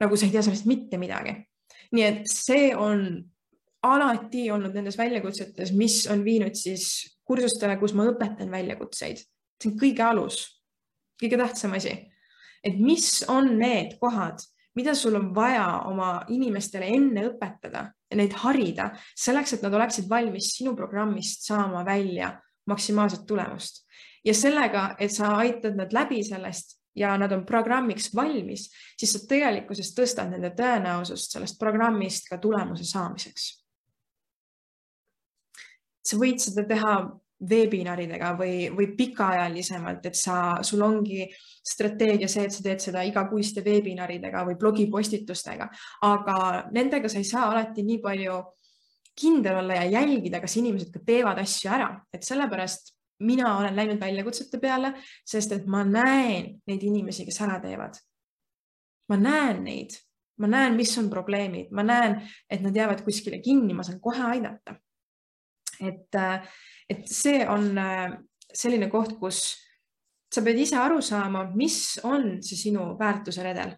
nagu 0.00 0.16
sa 0.16 0.26
ei 0.26 0.32
tea 0.32 0.42
sellest 0.42 0.66
mitte 0.66 0.98
midagi. 0.98 1.34
nii 1.92 2.04
et 2.04 2.22
see 2.30 2.70
on 2.76 3.24
alati 3.82 4.50
olnud 4.50 4.74
nendes 4.76 4.98
väljakutsetes, 4.98 5.72
mis 5.72 6.04
on 6.12 6.24
viinud 6.24 6.54
siis 6.54 7.16
kursustele, 7.24 7.76
kus 7.80 7.94
ma 7.94 8.08
õpetan 8.10 8.50
väljakutseid. 8.50 9.16
see 9.60 9.72
on 9.72 9.76
kõige 9.78 10.04
alus, 10.04 10.44
kõige 11.22 11.38
tähtsam 11.40 11.76
asi. 11.76 11.96
et 12.64 12.78
mis 12.78 13.24
on 13.28 13.58
need 13.58 13.98
kohad, 14.00 14.40
mida 14.76 14.94
sul 14.94 15.16
on 15.16 15.34
vaja 15.34 15.82
oma 15.88 16.24
inimestele 16.28 16.86
enne 16.86 17.26
õpetada 17.32 17.90
ja 18.10 18.16
neid 18.16 18.32
harida 18.32 18.90
selleks, 19.16 19.54
et 19.54 19.62
nad 19.62 19.74
oleksid 19.74 20.08
valmis 20.08 20.54
sinu 20.56 20.76
programmist 20.76 21.46
saama 21.46 21.84
välja 21.84 22.38
maksimaalset 22.66 23.26
tulemust 23.26 23.84
ja 24.24 24.34
sellega, 24.34 24.94
et 24.98 25.12
sa 25.12 25.34
aitad 25.40 25.78
nad 25.78 25.92
läbi 25.92 26.22
sellest 26.24 26.78
ja 26.96 27.14
nad 27.18 27.32
on 27.32 27.46
programmiks 27.46 28.10
valmis, 28.16 28.68
siis 28.98 29.14
sa 29.14 29.22
tegelikkuses 29.28 29.94
tõstad 29.94 30.30
nende 30.32 30.52
tõenäosust 30.58 31.36
sellest 31.36 31.58
programmist 31.58 32.28
ka 32.28 32.38
tulemuse 32.42 32.84
saamiseks. 32.84 33.50
Sa 36.02 36.18
võid 36.18 36.40
seda 36.42 36.64
teha 36.66 36.94
veebinaridega 37.48 38.34
või, 38.36 38.68
või 38.74 38.90
pikaajalisemalt, 38.96 40.04
et 40.10 40.18
sa, 40.18 40.58
sul 40.66 40.82
ongi 40.84 41.24
strateegia 41.64 42.28
see, 42.28 42.44
et 42.48 42.52
sa 42.52 42.64
teed 42.64 42.82
seda 42.84 43.04
igakuiste 43.06 43.64
veebinaridega 43.64 44.42
või 44.48 44.58
blogipostitustega, 44.60 45.68
aga 46.04 46.38
nendega 46.74 47.08
sa 47.08 47.20
ei 47.20 47.28
saa 47.28 47.46
alati 47.52 47.84
nii 47.86 48.00
palju 48.04 48.40
kindel 49.20 49.62
olla 49.62 49.80
ja 49.80 50.00
jälgida, 50.00 50.40
kas 50.40 50.56
inimesed 50.60 50.92
ka 50.92 51.00
teevad 51.06 51.40
asju 51.40 51.70
ära, 51.72 51.90
et 52.12 52.26
sellepärast 52.26 52.94
mina 53.20 53.56
olen 53.58 53.76
läinud 53.76 54.00
väljakutsete 54.00 54.58
peale, 54.60 54.94
sest 55.26 55.52
et 55.52 55.66
ma 55.66 55.82
näen 55.84 56.54
neid 56.66 56.84
inimesi, 56.86 57.26
kes 57.28 57.40
ära 57.44 57.60
teevad. 57.62 57.98
ma 59.10 59.16
näen 59.18 59.64
neid, 59.64 59.96
ma 60.38 60.46
näen, 60.46 60.76
mis 60.78 60.92
on 60.98 61.08
probleemid, 61.10 61.72
ma 61.74 61.82
näen, 61.82 62.20
et 62.50 62.62
nad 62.62 62.76
jäävad 62.76 63.02
kuskile 63.02 63.40
kinni, 63.42 63.74
ma 63.74 63.82
saan 63.82 64.00
kohe 64.00 64.22
aidata. 64.22 64.76
Et, 65.80 66.14
äh, 66.14 66.46
et 66.88 67.08
see 67.10 67.40
on 67.48 67.78
äh, 67.78 68.14
selline 68.54 68.86
koht, 68.90 69.16
kus 69.18 69.40
sa 70.30 70.44
pead 70.46 70.60
ise 70.62 70.78
aru 70.78 71.00
saama, 71.02 71.44
mis 71.58 71.98
on 72.06 72.38
see 72.44 72.58
sinu 72.58 72.92
väärtuse 72.98 73.44
redel. 73.44 73.76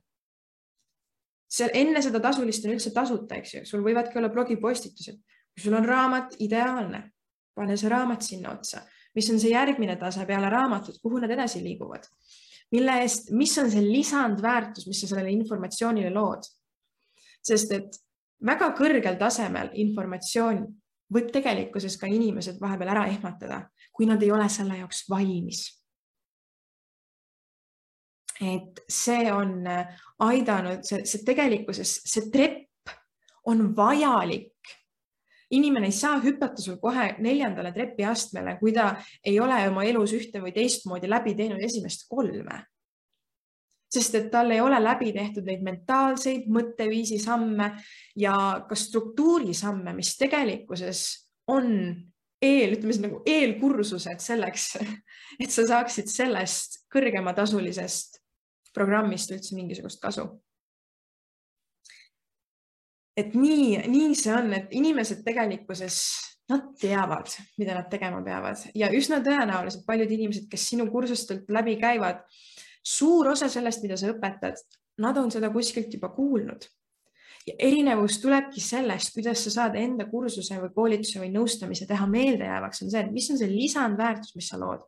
seal 1.52 1.68
enne 1.76 2.00
seda 2.00 2.20
tasulist 2.20 2.64
on 2.64 2.72
üldse 2.72 2.94
tasuta, 2.96 3.36
eks 3.36 3.54
ju, 3.54 3.64
sul 3.68 3.82
võivadki 3.84 4.16
olla 4.18 4.30
blogipostitused. 4.32 5.18
kui 5.52 5.64
sul 5.64 5.74
on 5.76 5.84
raamat, 5.84 6.36
ideaalne, 6.40 7.02
pane 7.54 7.76
see 7.76 7.90
raamat 7.92 8.22
sinna 8.24 8.54
otsa, 8.54 8.80
mis 9.14 9.30
on 9.30 9.40
see 9.40 9.52
järgmine 9.52 9.96
tase 10.00 10.26
peale 10.26 10.50
raamatut, 10.52 11.00
kuhu 11.02 11.20
nad 11.22 11.30
edasi 11.30 11.62
liiguvad, 11.64 12.06
mille 12.72 13.00
eest, 13.04 13.30
mis 13.36 13.56
on 13.58 13.70
see 13.70 13.84
lisandväärtus, 13.84 14.86
mis 14.88 15.02
sa 15.02 15.10
sellele 15.12 15.34
informatsioonile 15.36 16.12
lood. 16.14 16.48
sest 17.42 17.72
et 17.74 17.96
väga 18.46 18.68
kõrgel 18.78 19.18
tasemel 19.18 19.72
informatsioon 19.82 20.62
võib 21.12 21.30
tegelikkuses 21.34 21.96
ka 21.98 22.06
inimesed 22.06 22.60
vahepeal 22.60 22.92
ära 22.94 23.06
ehmatada, 23.10 23.64
kui 23.92 24.06
nad 24.06 24.22
ei 24.22 24.30
ole 24.30 24.48
selle 24.48 24.78
jaoks 24.78 25.04
valmis 25.10 25.66
et 28.42 28.82
see 28.90 29.30
on 29.32 29.62
aidanud, 30.22 30.82
see, 30.86 31.04
see 31.08 31.24
tegelikkuses, 31.26 31.98
see 32.08 32.30
trepp 32.32 32.94
on 33.50 33.70
vajalik. 33.76 34.50
Inimene 35.52 35.88
ei 35.90 35.96
saa 35.96 36.18
hüpata 36.22 36.62
sul 36.62 36.78
kohe 36.80 37.12
neljandale 37.22 37.72
trepiastmele, 37.72 38.56
kui 38.60 38.72
ta 38.72 38.92
ei 39.24 39.38
ole 39.40 39.58
oma 39.68 39.84
elus 39.88 40.14
ühte 40.16 40.40
või 40.42 40.54
teistmoodi 40.56 41.10
läbi 41.10 41.34
teinud 41.38 41.62
esimest 41.62 42.08
kolme. 42.08 42.64
sest 43.92 44.14
et 44.16 44.30
tal 44.32 44.50
ei 44.50 44.60
ole 44.64 44.78
läbi 44.80 45.10
tehtud 45.12 45.44
neid 45.44 45.60
mentaalseid 45.60 46.46
mõtteviisi 46.48 47.18
samme 47.20 47.66
ja 48.16 48.64
ka 48.68 48.74
struktuurisamme, 48.74 49.92
mis 49.92 50.14
tegelikkuses 50.16 51.02
on 51.52 51.68
eel, 52.42 52.72
ütleme 52.72 52.94
siis 52.94 53.02
nagu 53.04 53.20
eelkursused 53.28 54.24
selleks, 54.24 54.70
et 55.42 55.52
sa 55.52 55.66
saaksid 55.68 56.08
sellest 56.08 56.80
kõrgematasulisest 56.92 58.22
programmist 58.72 59.34
üldse 59.34 59.54
mingisugust 59.58 60.00
kasu. 60.00 60.24
Et 63.16 63.34
nii, 63.36 63.82
nii 63.92 64.12
see 64.16 64.34
on, 64.34 64.52
et 64.56 64.72
inimesed 64.74 65.22
tegelikkuses, 65.26 65.96
nad 66.52 66.72
teavad, 66.80 67.30
mida 67.60 67.76
nad 67.76 67.88
tegema 67.90 68.20
peavad. 68.24 68.60
Ja 68.76 68.90
üsna 68.92 69.20
tõenäoliselt 69.24 69.86
paljud 69.88 70.10
inimesed, 70.12 70.48
kes 70.50 70.68
sinu 70.72 70.88
kursustelt 70.92 71.50
läbi 71.52 71.78
käivad, 71.80 72.24
suur 72.84 73.32
osa 73.32 73.48
sellest, 73.52 73.82
mida 73.84 73.96
sa 74.00 74.10
õpetad, 74.12 74.60
nad 75.02 75.18
on 75.20 75.30
seda 75.32 75.52
kuskilt 75.54 75.92
juba 75.94 76.12
kuulnud. 76.12 76.66
Ja 77.46 77.56
erinevus 77.66 78.20
tulebki 78.22 78.62
sellest, 78.62 79.14
kuidas 79.16 79.40
sa 79.46 79.50
saad 79.50 79.76
enda 79.78 80.06
kursuse 80.10 80.60
või 80.62 80.70
koolituse 80.76 81.18
või 81.22 81.32
nõustamise 81.34 81.88
teha 81.88 82.06
meeldejäävaks, 82.10 82.84
on 82.84 82.92
see, 82.92 83.02
et 83.02 83.14
mis 83.14 83.26
on 83.32 83.40
see 83.40 83.50
lisandväärtus, 83.50 84.36
mis 84.38 84.50
sa 84.52 84.60
lood. 84.60 84.86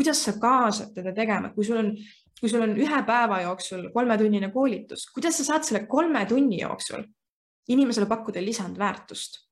kuidas 0.00 0.22
sa 0.24 0.32
kaasad 0.40 0.94
teda 0.96 1.12
tegema, 1.12 1.50
kui 1.52 1.64
sul 1.64 1.76
on 1.76 1.90
kui 2.40 2.48
sul 2.48 2.62
on 2.64 2.70
ühe 2.72 3.00
päeva 3.04 3.42
jooksul 3.42 3.90
kolmetunnine 3.92 4.48
koolitus, 4.54 5.02
kuidas 5.12 5.36
sa 5.36 5.44
saad 5.44 5.66
selle 5.66 5.82
kolme 5.86 6.22
tunni 6.26 6.62
jooksul 6.62 7.02
inimesele 7.68 8.06
pakkuda 8.06 8.42
lisandväärtust? 8.44 9.46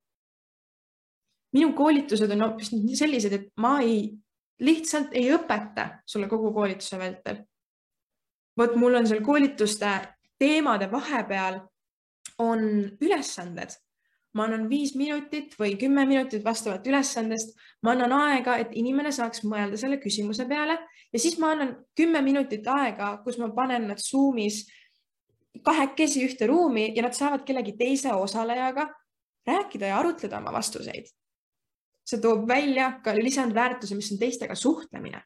minu 1.52 1.72
koolitused 1.72 2.30
on 2.30 2.42
hoopis 2.44 2.70
sellised, 2.98 3.32
et 3.32 3.46
ma 3.56 3.78
ei, 3.80 4.10
lihtsalt 4.60 5.14
ei 5.16 5.30
õpeta 5.32 5.88
sulle 6.06 6.28
kogu 6.28 6.52
koolituse 6.52 6.98
vältel. 6.98 7.42
vot 8.58 8.76
mul 8.76 8.94
on 8.94 9.06
seal 9.06 9.24
koolituste 9.24 9.90
teemade 10.38 10.90
vahepeal 10.92 11.60
on 12.38 12.60
ülesanded 13.00 13.72
ma 14.38 14.46
annan 14.46 14.68
viis 14.70 14.94
minutit 14.98 15.54
või 15.58 15.74
kümme 15.80 16.04
minutit 16.06 16.44
vastavalt 16.44 16.86
ülesandest, 16.86 17.56
ma 17.82 17.94
annan 17.94 18.12
aega, 18.12 18.58
et 18.60 18.74
inimene 18.76 19.12
saaks 19.14 19.42
mõelda 19.48 19.78
selle 19.80 19.98
küsimuse 20.02 20.46
peale 20.48 20.78
ja 21.12 21.20
siis 21.20 21.38
ma 21.40 21.52
annan 21.54 21.74
kümme 21.96 22.22
minutit 22.24 22.66
aega, 22.68 23.16
kus 23.24 23.40
ma 23.40 23.50
panen 23.56 23.88
nad 23.90 24.02
Zoomis 24.02 24.66
kahekesi 25.64 26.24
ühte 26.26 26.46
ruumi 26.46 26.92
ja 26.96 27.02
nad 27.06 27.16
saavad 27.16 27.44
kellegi 27.46 27.76
teise 27.78 28.12
osalejaga 28.12 28.88
rääkida 29.46 29.92
ja 29.92 29.98
arutleda 29.98 30.38
oma 30.38 30.52
vastuseid. 30.52 31.06
see 32.08 32.20
toob 32.20 32.46
välja 32.48 33.00
ka 33.04 33.12
lisandväärtuse, 33.14 33.94
mis 33.94 34.12
on 34.12 34.18
teistega 34.18 34.54
suhtlemine 34.54 35.20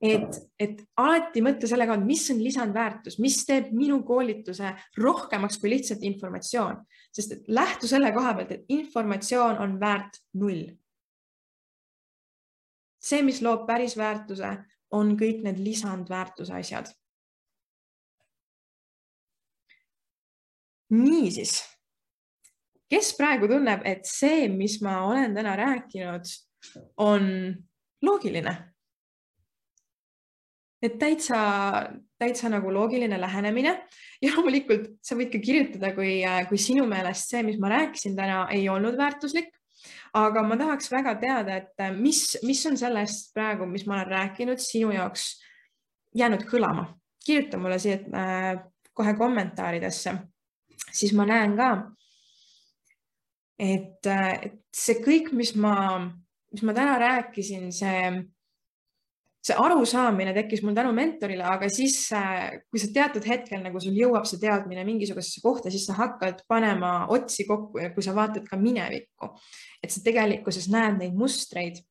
et, 0.00 0.38
et 0.60 0.82
alati 1.00 1.42
mõtle 1.44 1.68
selle 1.70 1.86
kaudu, 1.88 2.04
mis 2.08 2.24
on 2.32 2.40
lisandväärtus, 2.42 3.18
mis 3.22 3.38
teeb 3.48 3.72
minu 3.76 4.02
koolituse 4.06 4.72
rohkemaks 5.00 5.60
kui 5.60 5.72
lihtsalt 5.72 6.04
informatsioon, 6.06 6.82
sest 7.14 7.36
et 7.36 7.48
lähtu 7.48 7.88
selle 7.88 8.12
koha 8.14 8.34
pealt, 8.36 8.52
et 8.52 8.76
informatsioon 8.76 9.60
on 9.64 9.78
väärt 9.80 10.20
null. 10.40 10.66
see, 13.06 13.22
mis 13.22 13.38
loob 13.42 13.68
päris 13.68 13.94
väärtuse, 13.96 14.48
on 14.90 15.12
kõik 15.18 15.44
need 15.44 15.60
lisandväärtuse 15.62 16.54
asjad. 16.58 16.88
Niisiis, 20.94 21.58
kes 22.90 23.12
praegu 23.18 23.48
tunneb, 23.50 23.82
et 23.84 24.06
see, 24.06 24.46
mis 24.52 24.78
ma 24.84 25.00
olen 25.08 25.34
täna 25.34 25.56
rääkinud, 25.58 26.30
on 27.02 27.28
loogiline 28.02 28.56
et 30.86 30.98
täitsa, 30.98 31.38
täitsa 32.18 32.50
nagu 32.52 32.72
loogiline 32.72 33.20
lähenemine 33.20 33.72
ja 34.22 34.32
loomulikult 34.34 34.90
sa 35.04 35.16
võid 35.18 35.30
ka 35.32 35.40
kirjutada, 35.42 35.92
kui, 35.96 36.18
kui 36.50 36.60
sinu 36.60 36.86
meelest 36.90 37.32
see, 37.32 37.42
mis 37.46 37.58
ma 37.62 37.72
rääkisin 37.72 38.16
täna, 38.18 38.46
ei 38.54 38.68
olnud 38.68 38.98
väärtuslik. 38.98 39.52
aga 40.16 40.42
ma 40.42 40.56
tahaks 40.56 40.88
väga 40.90 41.14
teada, 41.20 41.56
et 41.60 41.82
mis, 41.98 42.38
mis 42.42 42.62
on 42.66 42.76
sellest 42.80 43.34
praegu, 43.34 43.66
mis 43.68 43.84
ma 43.86 43.98
olen 43.98 44.12
rääkinud, 44.12 44.60
sinu 44.62 44.90
jaoks 44.94 45.34
jäänud 46.16 46.46
kõlama. 46.48 46.94
kirjuta 47.26 47.58
mulle 47.58 47.78
siia 47.78 47.98
äh, 48.14 48.62
kohe 48.94 49.14
kommentaaridesse, 49.14 50.14
siis 50.92 51.12
ma 51.16 51.26
näen 51.28 51.56
ka, 51.58 51.70
et, 53.58 54.06
et 54.06 54.56
see 54.76 55.00
kõik, 55.04 55.32
mis 55.36 55.54
ma, 55.56 55.76
mis 56.52 56.64
ma 56.66 56.76
täna 56.76 56.96
rääkisin, 57.02 57.70
see 57.74 58.00
see 59.46 59.56
arusaamine 59.62 60.32
tekkis 60.34 60.62
mul 60.64 60.74
tänu 60.74 60.90
mentorile, 60.96 61.44
aga 61.46 61.68
siis, 61.70 62.08
kui 62.70 62.80
sa 62.82 62.88
teatud 62.94 63.26
hetkel 63.28 63.62
nagu 63.62 63.80
sul 63.82 63.94
jõuab 63.94 64.26
see 64.26 64.40
teadmine 64.42 64.82
mingisugusesse 64.88 65.42
kohta, 65.44 65.70
siis 65.70 65.86
sa 65.86 65.94
hakkad 66.00 66.42
panema 66.50 67.06
otsi 67.14 67.46
kokku 67.48 67.78
ja 67.82 67.92
kui 67.94 68.04
sa 68.04 68.14
vaatad 68.16 68.48
ka 68.48 68.58
minevikku, 68.58 69.30
et 69.82 69.94
sa 69.94 70.02
tegelikkuses 70.02 70.66
näed 70.72 70.98
neid 71.02 71.14
mustreid. 71.18 71.84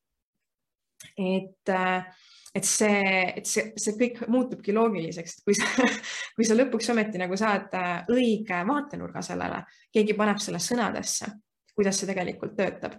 et, 1.19 1.69
äh, 1.69 2.05
et 2.55 2.67
see, 2.67 2.99
et 3.35 3.47
see, 3.49 3.73
see 3.81 3.97
kõik 3.99 4.21
muutubki 4.31 4.75
loogiliseks, 4.75 5.41
kui 5.43 5.57
sa, 5.57 5.87
kui 6.35 6.47
sa 6.47 6.55
lõpuks 6.55 6.91
ometi 6.93 7.19
nagu 7.21 7.37
saad 7.39 7.73
äh, 7.75 7.97
õige 8.15 8.61
vaatenurga 8.67 9.23
sellele, 9.25 9.65
keegi 9.93 10.15
paneb 10.17 10.39
selle 10.43 10.61
sõnadesse, 10.63 11.33
kuidas 11.75 11.99
see 11.99 12.09
tegelikult 12.11 12.55
töötab 12.57 12.95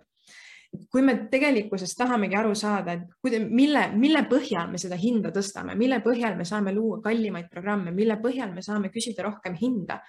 kui 0.90 1.02
me 1.02 1.14
tegelikkuses 1.30 1.94
tahamegi 1.96 2.36
aru 2.36 2.54
saada, 2.58 2.96
et 2.96 3.04
kuida, 3.22 3.40
mille, 3.48 3.86
mille 3.96 4.22
põhjal 4.30 4.70
me 4.70 4.80
seda 4.80 4.98
hinda 5.00 5.32
tõstame, 5.34 5.76
mille 5.78 6.00
põhjal 6.04 6.36
me 6.38 6.46
saame 6.48 6.74
luua 6.74 7.00
kallimaid 7.04 7.48
programme, 7.52 7.94
mille 7.94 8.18
põhjal 8.22 8.52
me 8.54 8.64
saame 8.64 8.90
küsida 8.94 9.26
rohkem 9.26 9.56
hinda, 9.60 10.00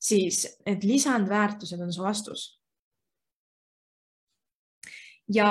siis 0.00 0.44
need 0.66 0.86
lisandväärtused 0.86 1.82
on 1.84 1.92
su 1.92 2.06
vastus. 2.06 2.54
ja 5.28 5.48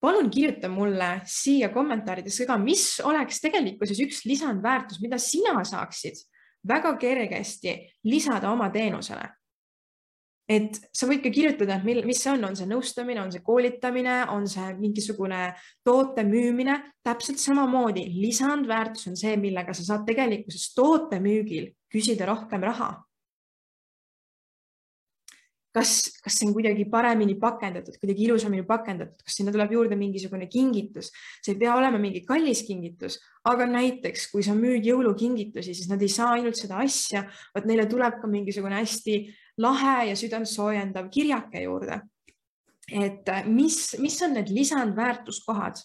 palun 0.00 0.30
kirjuta 0.30 0.68
mulle 0.70 1.20
siia 1.26 1.72
kommentaaridesse 1.74 2.46
ka, 2.46 2.58
mis 2.58 3.00
oleks 3.04 3.40
tegelikkuses 3.42 4.00
üks 4.06 4.24
lisandväärtus, 4.28 5.00
mida 5.02 5.18
sina 5.18 5.56
saaksid 5.64 6.20
väga 6.68 6.94
kergesti 7.00 7.74
lisada 8.04 8.50
oma 8.52 8.70
teenusele 8.70 9.26
et 10.48 10.78
sa 10.96 11.06
võid 11.08 11.20
ka 11.22 11.30
kirjutada, 11.32 11.76
et 11.76 11.84
mil, 11.84 12.00
mis 12.08 12.20
see 12.22 12.32
on, 12.32 12.46
on 12.48 12.56
see 12.56 12.68
nõustamine, 12.68 13.20
on 13.20 13.32
see 13.34 13.44
koolitamine, 13.44 14.22
on 14.32 14.46
see 14.48 14.70
mingisugune 14.80 15.42
toote 15.86 16.24
müümine, 16.26 16.78
täpselt 17.04 17.40
samamoodi 17.42 18.06
lisandväärtus 18.16 19.10
on 19.12 19.18
see, 19.20 19.36
millega 19.40 19.76
sa 19.76 19.84
saad 19.90 20.06
tegelikkuses 20.08 20.72
toote 20.76 21.20
müügil 21.24 21.68
küsida 21.92 22.28
rohkem 22.30 22.64
raha. 22.64 22.94
Kas, 25.78 25.94
kas 26.22 26.38
see 26.38 26.48
on 26.48 26.54
kuidagi 26.56 26.86
paremini 26.90 27.36
pakendatud, 27.40 27.96
kuidagi 28.02 28.26
ilusamini 28.26 28.66
pakendatud, 28.66 29.22
kas 29.22 29.38
sinna 29.38 29.54
tuleb 29.54 29.72
juurde 29.76 29.98
mingisugune 29.98 30.48
kingitus, 30.50 31.12
see 31.44 31.54
ei 31.54 31.60
pea 31.62 31.76
olema 31.78 32.00
mingi 32.02 32.24
kallis 32.26 32.64
kingitus, 32.66 33.20
aga 33.48 33.68
näiteks 33.70 34.28
kui 34.32 34.44
sa 34.46 34.56
müüd 34.58 34.86
jõulukingitusi, 34.88 35.76
siis 35.76 35.90
nad 35.90 36.02
ei 36.02 36.10
saa 36.12 36.34
ainult 36.36 36.58
seda 36.58 36.82
asja, 36.82 37.24
vaid 37.54 37.68
neile 37.70 37.86
tuleb 37.90 38.18
ka 38.22 38.30
mingisugune 38.30 38.80
hästi 38.80 39.20
lahe 39.62 40.08
ja 40.10 40.16
südantsoojendav 40.18 41.10
kirjake 41.14 41.64
juurde. 41.66 42.02
et 42.88 43.28
äh, 43.28 43.44
mis, 43.44 43.98
mis 44.00 44.14
on 44.24 44.32
need 44.32 44.48
lisandväärtuskohad, 44.48 45.76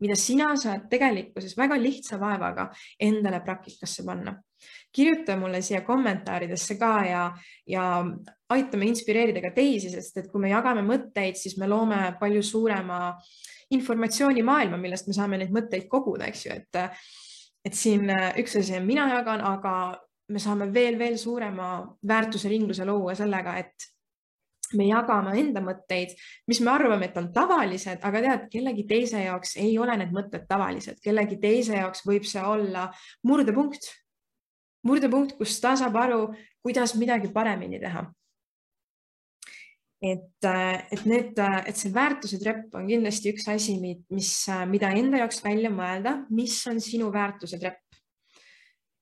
mida 0.00 0.16
sina 0.16 0.50
saad 0.56 0.88
tegelikkuses 0.90 1.56
väga 1.58 1.76
lihtsa 1.80 2.18
vaevaga 2.20 2.70
endale 3.00 3.40
praktikasse 3.44 4.04
panna. 4.06 4.34
kirjuta 4.92 5.36
mulle 5.36 5.62
siia 5.62 5.80
kommentaaridesse 5.80 6.74
ka 6.76 7.04
ja, 7.06 7.20
ja 7.66 7.84
aitame 8.50 8.86
inspireerida 8.90 9.40
ka 9.40 9.50
teisi, 9.54 9.90
sest 9.90 10.16
et 10.18 10.28
kui 10.32 10.40
me 10.42 10.50
jagame 10.50 10.82
mõtteid, 10.82 11.38
siis 11.38 11.56
me 11.58 11.68
loome 11.68 12.16
palju 12.20 12.42
suurema 12.42 13.14
informatsioonimaailma, 13.70 14.76
millest 14.76 15.08
me 15.08 15.14
saame 15.14 15.38
neid 15.38 15.54
mõtteid 15.54 15.86
koguda, 15.88 16.28
eks 16.28 16.46
ju, 16.46 16.58
et 16.58 16.80
et 17.64 17.76
siin 17.76 18.08
äh, 18.10 18.30
üks 18.40 18.56
asi 18.56 18.78
mina 18.80 19.06
jagan, 19.14 19.42
aga 19.44 19.74
me 20.32 20.40
saame 20.40 20.70
veel, 20.72 20.96
veel 20.98 21.18
suurema 21.18 21.80
väärtuse 22.08 22.48
ringluse 22.48 22.86
luua 22.88 23.14
sellega, 23.18 23.56
et 23.60 23.88
me 24.78 24.86
jagame 24.90 25.34
enda 25.40 25.62
mõtteid, 25.64 26.14
mis 26.50 26.60
me 26.64 26.72
arvame, 26.72 27.08
et 27.10 27.18
on 27.18 27.30
tavalised, 27.34 28.02
aga 28.06 28.22
tead, 28.24 28.46
kellegi 28.52 28.86
teise 28.88 29.24
jaoks 29.24 29.56
ei 29.60 29.74
ole 29.80 29.96
need 30.00 30.14
mõtted 30.14 30.46
tavalised, 30.50 31.00
kellegi 31.04 31.40
teise 31.42 31.78
jaoks 31.78 32.04
võib 32.06 32.28
see 32.28 32.42
olla 32.44 32.88
murdepunkt. 33.26 33.90
murdepunkt, 34.86 35.36
kus 35.36 35.58
ta 35.60 35.74
saab 35.76 35.96
aru, 36.00 36.22
kuidas 36.64 36.94
midagi 36.96 37.32
paremini 37.32 37.80
teha. 37.80 38.06
et, 40.00 40.46
et 40.94 41.02
need, 41.04 41.36
et 41.38 41.76
see 41.76 41.92
väärtuse 41.92 42.38
trepp 42.40 42.74
on 42.74 42.86
kindlasti 42.88 43.34
üks 43.34 43.48
asi, 43.52 43.76
mis, 44.08 44.32
mida 44.70 44.94
enda 44.96 45.20
jaoks 45.20 45.42
välja 45.44 45.68
mõelda, 45.70 46.22
mis 46.30 46.56
on 46.70 46.80
sinu 46.80 47.10
väärtuse 47.12 47.58
trepp. 47.60 47.82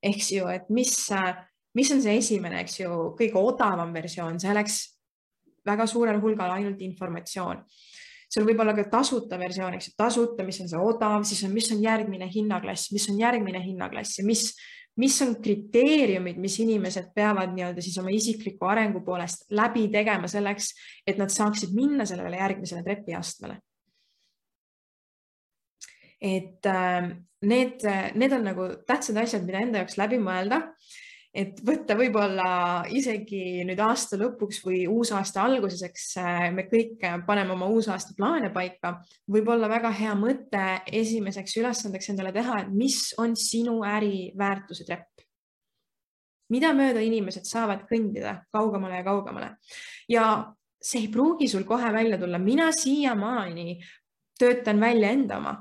eks 0.02 0.32
ju, 0.32 0.46
et 0.48 0.68
mis, 0.70 0.94
mis 1.74 1.90
on 1.92 2.02
see 2.02 2.18
esimene, 2.18 2.62
eks 2.62 2.80
ju, 2.80 2.90
kõige 3.18 3.38
odavam 3.38 3.92
versioon, 3.94 4.38
selleks 4.40 4.97
väga 5.68 5.86
suurel 5.90 6.20
hulgal 6.22 6.56
ainult 6.56 6.80
informatsioon. 6.84 7.62
seal 8.28 8.44
võib 8.44 8.58
olla 8.60 8.74
ka 8.76 8.84
tasuta 8.92 9.38
versioon, 9.40 9.78
eks 9.78 9.88
ju, 9.88 9.92
tasuta, 9.96 10.44
mis 10.44 10.58
on 10.60 10.68
see 10.68 10.80
odav, 10.84 11.22
siis 11.24 11.44
on, 11.46 11.54
mis 11.56 11.70
on 11.72 11.80
järgmine 11.80 12.28
hinnaklass, 12.28 12.90
mis 12.92 13.08
on 13.08 13.20
järgmine 13.20 13.62
hinnaklass 13.64 14.18
ja 14.18 14.24
mis, 14.28 14.50
mis 15.00 15.16
on 15.24 15.38
kriteeriumid, 15.42 16.36
mis 16.36 16.58
inimesed 16.60 17.08
peavad 17.16 17.54
nii-öelda 17.56 17.84
siis 17.84 17.96
oma 18.02 18.12
isikliku 18.12 18.68
arengu 18.68 19.00
poolest 19.06 19.48
läbi 19.56 19.86
tegema 19.92 20.28
selleks, 20.28 20.74
et 21.06 21.16
nad 21.20 21.32
saaksid 21.32 21.72
minna 21.76 22.04
sellele 22.08 22.36
järgmisele 22.36 22.84
trepiastmele. 22.84 23.60
et 26.20 26.66
äh, 26.66 27.12
need, 27.46 27.84
need 28.18 28.32
on 28.32 28.48
nagu 28.50 28.64
tähtsad 28.86 29.20
asjad, 29.22 29.44
mida 29.46 29.60
enda 29.62 29.84
jaoks 29.84 29.96
läbi 30.00 30.18
mõelda 30.18 30.64
et 31.38 31.60
võtta 31.64 31.94
võib-olla 31.98 32.48
isegi 32.94 33.62
nüüd 33.66 33.78
aasta 33.82 34.18
lõpuks 34.18 34.60
või 34.64 34.80
uusaasta 34.90 35.44
alguses, 35.44 35.84
eks 35.86 36.06
äh, 36.20 36.48
me 36.54 36.64
kõik 36.70 37.04
paneme 37.26 37.54
oma 37.54 37.68
uusaasta 37.70 38.16
plaane 38.18 38.50
paika, 38.54 38.96
võib-olla 39.30 39.70
väga 39.70 39.92
hea 39.94 40.16
mõte 40.18 40.64
esimeseks 41.00 41.56
ülesandeks 41.60 42.10
endale 42.12 42.32
teha, 42.34 42.64
et 42.64 42.74
mis 42.74 42.98
on 43.22 43.36
sinu 43.38 43.80
äri 43.86 44.32
väärtuse 44.38 44.88
trepp. 44.88 45.14
mida 46.48 46.72
mööda 46.72 47.00
inimesed 47.04 47.44
saavad 47.44 47.82
kõndida 47.90 48.38
kaugemale 48.52 49.02
ja 49.02 49.04
kaugemale? 49.04 49.48
Ja 50.08 50.24
see 50.80 51.02
ei 51.04 51.10
pruugi 51.12 51.48
sul 51.48 51.66
kohe 51.68 51.92
välja 51.92 52.18
tulla, 52.18 52.38
mina 52.38 52.70
siiamaani 52.72 53.78
töötan 54.38 54.80
välja 54.80 55.10
enda 55.10 55.38
oma 55.38 55.54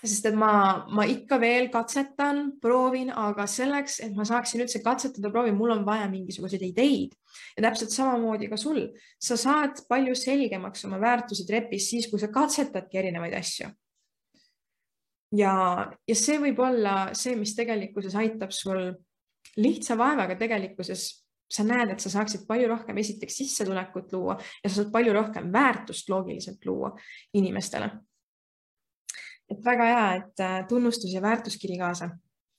sest 0.00 0.30
et 0.30 0.36
ma, 0.38 0.52
ma 0.92 1.04
ikka 1.08 1.36
veel 1.40 1.68
katsetan, 1.72 2.54
proovin, 2.62 3.10
aga 3.12 3.44
selleks, 3.50 3.98
et 4.06 4.16
ma 4.16 4.24
saaksin 4.28 4.64
üldse 4.64 4.80
katsetada, 4.84 5.30
proovin, 5.32 5.56
mul 5.58 5.74
on 5.74 5.84
vaja 5.86 6.08
mingisuguseid 6.12 6.64
ideid. 6.70 7.14
Ja 7.56 7.66
täpselt 7.68 7.94
samamoodi 7.94 8.48
ka 8.50 8.58
sul, 8.60 8.82
sa 9.20 9.36
saad 9.38 9.84
palju 9.90 10.16
selgemaks 10.18 10.86
oma 10.88 10.98
väärtuse 11.02 11.46
trepis 11.48 11.90
siis, 11.92 12.08
kui 12.10 12.20
sa 12.22 12.30
katsetadki 12.32 13.02
erinevaid 13.02 13.36
asju. 13.38 13.70
ja, 15.36 15.54
ja 16.08 16.16
see 16.18 16.40
võib 16.42 16.58
olla 16.64 17.12
see, 17.14 17.36
mis 17.38 17.54
tegelikkuses 17.54 18.16
aitab 18.18 18.50
sul 18.54 18.90
lihtsa 19.60 19.98
vaevaga 19.98 20.38
tegelikkuses. 20.38 21.10
Sa 21.50 21.64
näed, 21.66 21.90
et 21.90 21.98
sa 21.98 22.06
saaksid 22.12 22.44
palju 22.46 22.68
rohkem 22.70 22.98
esiteks 23.02 23.40
sissetulekut 23.40 24.12
luua 24.14 24.36
ja 24.38 24.68
sa 24.68 24.76
saad 24.76 24.92
palju 24.94 25.10
rohkem 25.16 25.48
väärtust 25.50 26.06
loogiliselt 26.12 26.62
luua 26.64 26.92
inimestele 27.34 27.88
et 29.50 29.64
väga 29.64 29.86
hea, 29.90 30.14
et 30.20 30.42
äh, 30.44 30.56
tunnustus 30.68 31.12
ja 31.14 31.22
väärtuskiri 31.22 31.78
kaasa. 31.78 32.10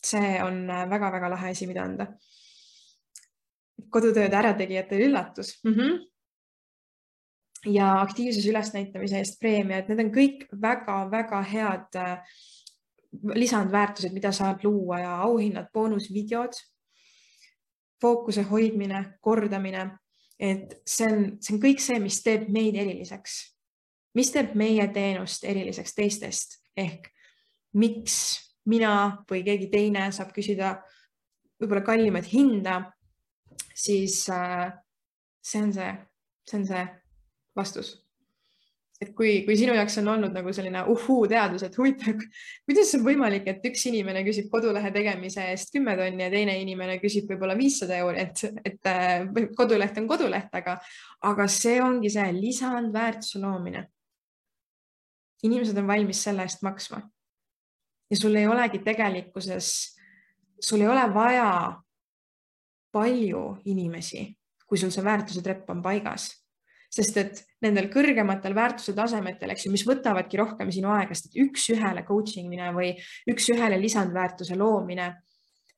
see 0.01 0.43
on 0.43 0.65
väga-väga 0.67 1.25
äh, 1.25 1.29
lahe 1.29 1.49
asi, 1.51 1.67
mida 1.67 1.83
anda. 1.83 2.07
kodutööde 3.91 4.37
ärategijatele 4.37 5.05
üllatus 5.05 5.59
mm. 5.63 5.73
-hmm. 5.73 5.99
ja 7.65 8.01
aktiivsuse 8.01 8.49
ülesnäitamise 8.49 9.17
eest 9.17 9.39
preemia, 9.39 9.77
et 9.77 9.87
need 9.89 9.99
on 9.99 10.11
kõik 10.11 10.47
väga-väga 10.61 11.41
head 11.41 11.95
äh, 11.95 12.17
lisandväärtused, 13.35 14.13
mida 14.13 14.31
saab 14.31 14.63
luua 14.63 14.99
ja 14.99 15.21
auhinnad, 15.21 15.67
boonusvideod, 15.73 16.53
fookuse 18.01 18.41
hoidmine, 18.41 19.17
kordamine, 19.21 19.89
et 20.39 20.81
see 20.87 21.07
on, 21.07 21.37
see 21.41 21.55
on 21.55 21.61
kõik 21.61 21.79
see, 21.79 21.99
mis 21.99 22.23
teeb 22.23 22.49
meid 22.49 22.75
eriliseks. 22.75 23.57
mis 24.13 24.31
teeb 24.31 24.55
meie 24.55 24.87
teenust 24.87 25.43
eriliseks 25.43 25.93
teistest 25.95 26.60
ehk 26.77 27.09
miks 27.77 28.15
mina 28.69 29.23
või 29.29 29.43
keegi 29.45 29.69
teine 29.71 30.09
saab 30.13 30.33
küsida 30.35 30.75
võib-olla 31.61 31.83
kallimat 31.85 32.27
hinda, 32.31 32.77
siis 33.73 34.23
äh, 34.33 34.71
see 35.41 35.65
on 35.65 35.73
see, 35.73 35.91
see 36.47 36.61
on 36.61 36.65
see 36.69 36.85
vastus. 37.57 37.97
et 39.01 39.15
kui, 39.17 39.39
kui 39.47 39.55
sinu 39.57 39.73
jaoks 39.73 39.95
on 39.97 40.11
olnud 40.13 40.35
nagu 40.35 40.51
selline 40.53 40.83
uhuu 40.93 41.23
teadus, 41.29 41.63
et 41.65 41.77
huvitav, 41.77 42.21
kuidas 42.69 42.91
on 42.97 43.05
võimalik, 43.05 43.47
et 43.49 43.63
üks 43.65 43.87
inimene 43.89 44.21
küsib 44.27 44.51
kodulehe 44.51 44.91
tegemise 44.93 45.47
eest 45.53 45.73
kümme 45.73 45.95
tonni 45.97 46.27
ja 46.27 46.29
teine 46.33 46.59
inimene 46.61 46.99
küsib 47.01 47.31
võib-olla 47.31 47.55
viissada 47.57 47.97
euri, 47.97 48.27
et, 48.27 48.43
et 48.61 48.91
äh, 48.91 49.25
koduleht 49.57 49.97
on 49.97 50.09
koduleht, 50.09 50.53
aga, 50.53 50.77
aga 51.31 51.49
see 51.49 51.81
ongi 51.81 52.13
see 52.13 52.29
lisandväärtuse 52.37 53.41
loomine 53.41 53.87
inimesed 55.43 55.77
on 55.77 55.87
valmis 55.87 56.23
selle 56.23 56.45
eest 56.45 56.61
maksma. 56.65 57.01
ja 58.11 58.17
sul 58.17 58.35
ei 58.35 58.47
olegi 58.47 58.81
tegelikkuses, 58.83 59.67
sul 60.59 60.81
ei 60.81 60.87
ole 60.87 61.05
vaja 61.13 61.79
palju 62.91 63.43
inimesi, 63.65 64.25
kui 64.67 64.77
sul 64.77 64.91
see 64.91 65.03
väärtuse 65.03 65.41
trepp 65.41 65.69
on 65.71 65.81
paigas, 65.81 66.27
sest 66.91 67.17
et 67.17 67.39
nendel 67.63 67.87
kõrgematel 67.93 68.55
väärtuse 68.55 68.93
tasemetel, 68.95 69.53
eks 69.53 69.65
ju, 69.65 69.71
mis 69.71 69.85
võtavadki 69.87 70.39
rohkem 70.41 70.71
sinu 70.75 70.91
aega, 70.91 71.15
sest 71.15 71.37
üks-ühele 71.39 72.03
coaching 72.07 72.51
mine 72.51 72.67
või 72.75 72.91
üks-ühele 73.31 73.79
lisandväärtuse 73.79 74.59
loomine, 74.59 75.13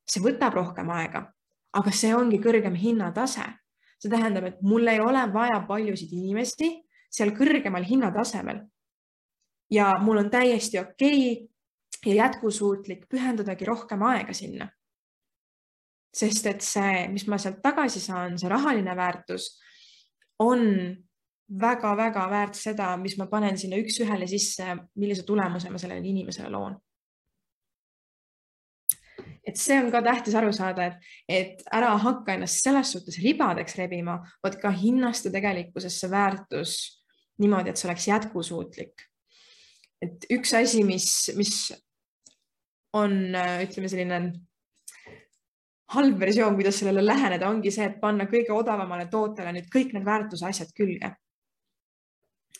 see 0.02 0.22
võtab 0.24 0.58
rohkem 0.58 0.90
aega, 0.90 1.28
aga 1.78 1.94
see 1.94 2.10
ongi 2.14 2.42
kõrgem 2.42 2.74
hinnatase. 2.74 3.46
see 4.02 4.10
tähendab, 4.10 4.44
et 4.44 4.58
mul 4.60 4.88
ei 4.90 4.98
ole 5.00 5.22
vaja 5.32 5.62
paljusid 5.68 6.10
inimesi 6.12 6.82
seal 7.08 7.30
kõrgemal 7.32 7.86
hinnatasemel 7.86 8.58
ja 9.70 9.92
mul 10.00 10.18
on 10.18 10.30
täiesti 10.30 10.78
okei 10.78 11.32
okay 11.32 11.54
ja 12.06 12.14
jätkusuutlik 12.14 13.06
pühendadagi 13.08 13.64
rohkem 13.64 14.02
aega 14.02 14.32
sinna. 14.32 14.68
sest 16.14 16.46
et 16.46 16.62
see, 16.62 17.08
mis 17.10 17.24
ma 17.26 17.38
sealt 17.42 17.58
tagasi 17.62 17.98
saan, 18.00 18.36
see 18.38 18.48
rahaline 18.48 18.92
väärtus 18.96 19.48
on 20.38 20.60
väga-väga 21.60 22.28
väärt 22.30 22.54
seda, 22.54 22.92
mis 22.96 23.16
ma 23.18 23.26
panen 23.26 23.58
sinna 23.58 23.80
üks-ühele 23.82 24.28
sisse, 24.30 24.76
millise 24.94 25.24
tulemuse 25.26 25.70
ma 25.70 25.78
sellele 25.78 26.06
inimesele 26.06 26.50
loon. 26.54 26.76
et 29.44 29.58
see 29.60 29.76
on 29.76 29.90
ka 29.92 30.00
tähtis 30.02 30.34
aru 30.38 30.52
saada, 30.56 30.86
et, 30.86 31.10
et 31.28 31.66
ära 31.72 31.90
hakka 32.00 32.32
ennast 32.32 32.62
selles 32.62 32.92
suhtes 32.94 33.18
ribadeks 33.20 33.76
rebima, 33.76 34.20
vaid 34.42 34.60
ka 34.62 34.70
hinnasta 34.70 35.32
tegelikkuses 35.34 35.98
see 36.00 36.10
väärtus 36.10 36.76
niimoodi, 37.42 37.70
et 37.70 37.76
see 37.76 37.88
oleks 37.90 38.08
jätkusuutlik 38.08 39.04
et 40.02 40.26
üks 40.34 40.54
asi, 40.58 40.82
mis, 40.84 41.06
mis 41.36 41.54
on, 42.94 43.14
ütleme, 43.34 43.90
selline 43.90 44.20
halb 45.94 46.20
versioon, 46.20 46.56
kuidas 46.58 46.78
sellele 46.80 47.04
läheneda, 47.04 47.48
ongi 47.50 47.72
see, 47.74 47.86
et 47.90 48.00
panna 48.00 48.26
kõige 48.30 48.54
odavamale 48.54 49.06
tootele 49.12 49.52
nüüd 49.54 49.68
kõik 49.72 49.92
need 49.94 50.06
väärtuse 50.06 50.46
asjad 50.48 50.72
külge. 50.76 51.14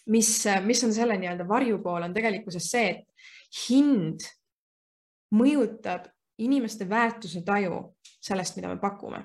mis, 0.07 0.29
mis 0.65 0.83
on 0.85 0.93
selle 0.93 1.17
nii-öelda 1.17 1.47
varjupool, 1.49 2.03
on 2.05 2.15
tegelikkuses 2.15 2.67
see, 2.71 2.91
et 2.91 3.63
hind 3.69 4.27
mõjutab 5.33 6.11
inimeste 6.45 6.85
väärtuse 6.89 7.41
taju 7.47 7.97
sellest, 8.21 8.57
mida 8.57 8.69
me 8.69 8.79
pakume. 8.81 9.25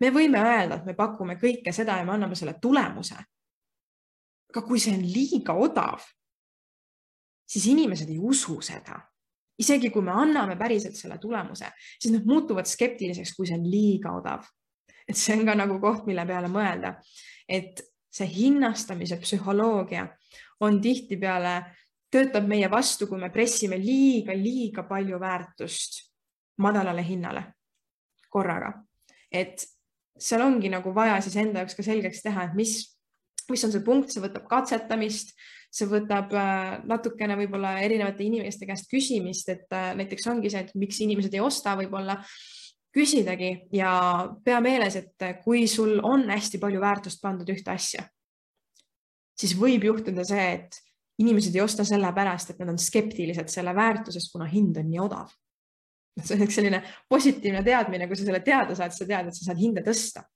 me 0.00 0.10
võime 0.10 0.40
öelda, 0.40 0.76
et 0.76 0.86
me 0.86 0.94
pakume 0.94 1.36
kõike 1.40 1.72
seda 1.72 1.96
ja 1.98 2.04
me 2.04 2.12
anname 2.12 2.36
selle 2.36 2.58
tulemuse. 2.60 3.16
aga 4.50 4.62
kui 4.66 4.80
see 4.80 4.94
on 4.94 5.02
liiga 5.06 5.54
odav, 5.54 6.04
siis 7.50 7.66
inimesed 7.66 8.10
ei 8.10 8.18
usu 8.18 8.60
seda. 8.62 9.00
isegi 9.60 9.90
kui 9.92 10.00
me 10.00 10.12
anname 10.16 10.54
päriselt 10.56 10.96
selle 10.96 11.18
tulemuse, 11.20 11.66
siis 12.00 12.14
nad 12.14 12.24
muutuvad 12.24 12.64
skeptiliseks, 12.64 13.34
kui 13.36 13.48
see 13.48 13.58
on 13.58 13.66
liiga 13.68 14.14
odav. 14.16 14.46
et 15.08 15.16
see 15.16 15.34
on 15.36 15.44
ka 15.46 15.54
nagu 15.58 15.80
koht, 15.82 16.06
mille 16.06 16.24
peale 16.26 16.48
mõelda, 16.48 16.94
et 17.48 17.82
see 18.10 18.26
hinnastamise 18.30 19.18
psühholoogia 19.22 20.06
on 20.60 20.80
tihtipeale, 20.80 21.54
töötab 22.10 22.46
meie 22.48 22.70
vastu, 22.70 23.06
kui 23.06 23.18
me 23.18 23.30
pressime 23.30 23.78
liiga-liiga 23.78 24.84
palju 24.88 25.18
väärtust 25.20 26.00
madalale 26.58 27.04
hinnale 27.06 27.44
korraga. 28.30 28.72
et 29.32 29.62
seal 30.18 30.42
ongi 30.42 30.68
nagu 30.68 30.94
vaja 30.94 31.20
siis 31.22 31.36
enda 31.40 31.62
jaoks 31.62 31.76
ka 31.78 31.82
selgeks 31.86 32.22
teha, 32.22 32.48
et 32.48 32.54
mis, 32.58 32.74
mis 33.50 33.64
on 33.64 33.72
see 33.72 33.84
punkt, 33.84 34.10
see 34.12 34.22
võtab 34.22 34.48
katsetamist, 34.50 35.32
see 35.70 35.86
võtab 35.86 36.32
äh, 36.34 36.80
natukene 36.90 37.36
võib-olla 37.38 37.76
erinevate 37.84 38.24
inimeste 38.26 38.66
käest 38.66 38.90
küsimist, 38.90 39.48
et 39.52 39.70
äh, 39.76 39.92
näiteks 39.98 40.26
ongi 40.32 40.50
see, 40.50 40.64
et 40.66 40.74
miks 40.78 40.98
inimesed 41.04 41.34
ei 41.36 41.42
osta, 41.44 41.76
võib-olla 41.78 42.18
küsidagi 42.90 43.52
ja 43.78 43.92
pea 44.44 44.58
meeles, 44.62 44.96
et 44.98 45.26
kui 45.44 45.62
sul 45.70 46.00
on 46.02 46.26
hästi 46.30 46.58
palju 46.58 46.82
väärtust 46.82 47.22
pandud 47.22 47.52
ühte 47.54 47.70
asja, 47.70 48.02
siis 49.38 49.54
võib 49.58 49.86
juhtuda 49.86 50.26
see, 50.26 50.48
et 50.58 50.80
inimesed 51.22 51.54
ei 51.54 51.62
osta 51.62 51.86
sellepärast, 51.86 52.50
et 52.50 52.60
nad 52.62 52.72
on 52.74 52.80
skeptilised 52.80 53.52
selle 53.52 53.74
väärtusest, 53.76 54.32
kuna 54.34 54.48
hind 54.50 54.80
on 54.80 54.90
nii 54.90 55.02
odav. 55.06 55.30
see 56.20 56.34
on 56.34 56.42
üks 56.44 56.56
selline 56.58 56.82
positiivne 57.08 57.62
teadmine, 57.64 58.08
kui 58.10 58.18
sa 58.18 58.26
selle 58.26 58.42
teada 58.44 58.74
saad, 58.74 58.92
sa 58.92 59.06
tead, 59.06 59.28
et 59.30 59.36
sa 59.36 59.46
saad 59.46 59.60
hinda 59.60 59.86
tõsta. 59.86 60.26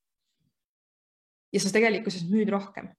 ja 1.50 1.60
sa 1.60 1.74
tegelikkuses 1.74 2.28
müüd 2.30 2.54
rohkem 2.54 2.94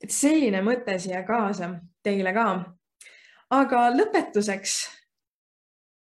et 0.00 0.12
selline 0.12 0.62
mõte 0.64 0.96
siia 0.98 1.22
kaasa 1.26 1.74
teile 2.02 2.32
ka. 2.36 2.46
aga 3.50 3.88
lõpetuseks. 3.94 4.76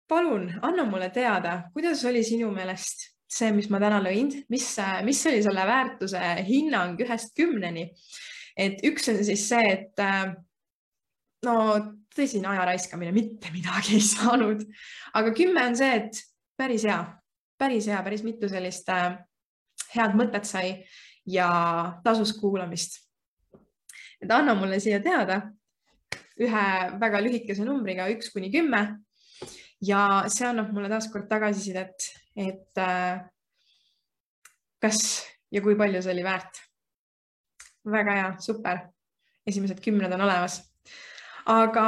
palun 0.07 0.49
anna 0.61 0.85
mulle 0.85 1.09
teada, 1.09 1.69
kuidas 1.73 2.05
oli 2.05 2.23
sinu 2.23 2.51
meelest 2.51 3.09
see, 3.29 3.51
mis 3.53 3.69
ma 3.69 3.79
täna 3.79 4.01
lõin, 4.01 4.31
mis, 4.49 4.65
mis 5.05 5.25
oli 5.29 5.43
selle 5.45 5.65
väärtuse 5.65 6.19
hinnang 6.47 6.99
ühest 7.01 7.35
kümneni? 7.37 7.89
et 8.57 8.81
üks 8.83 9.07
on 9.09 9.23
siis 9.23 9.45
see, 9.47 9.69
et 9.71 10.01
no 11.45 11.55
tõsine 12.15 12.49
aja 12.51 12.65
raiskamine, 12.67 13.13
mitte 13.15 13.51
midagi 13.53 13.95
ei 13.95 14.03
saanud, 14.03 14.65
aga 15.15 15.33
kümme 15.37 15.63
on 15.69 15.77
see, 15.79 15.91
et 16.01 16.23
päris 16.59 16.83
hea, 16.89 16.99
päris 17.59 17.87
hea, 17.87 18.01
päris 18.03 18.25
mitu 18.25 18.49
sellist 18.51 18.89
äh, 18.91 19.13
head 19.93 20.17
mõtet 20.19 20.49
sai 20.49 20.73
ja 21.29 21.49
tasus 22.03 22.33
kuulamist 22.39 22.99
et 24.21 24.31
anna 24.31 24.55
mulle 24.55 24.79
siia 24.83 24.99
teada 25.03 25.41
ühe 26.39 26.65
väga 27.01 27.21
lühikese 27.23 27.65
numbriga 27.67 28.07
üks 28.13 28.31
kuni 28.33 28.51
kümme. 28.51 28.99
ja 29.81 30.27
see 30.27 30.47
annab 30.47 30.73
mulle 30.75 30.89
taaskord 30.91 31.29
tagasisidet, 31.29 32.09
et 32.35 32.79
äh, 32.83 33.21
kas 34.83 34.99
ja 35.51 35.61
kui 35.63 35.77
palju 35.79 36.01
see 36.03 36.13
oli 36.13 36.23
väärt. 36.23 36.63
väga 37.85 38.17
hea, 38.17 38.31
super. 38.39 38.81
esimesed 39.47 39.79
kümned 39.83 40.13
on 40.13 40.21
olemas. 40.27 40.61
aga 41.45 41.87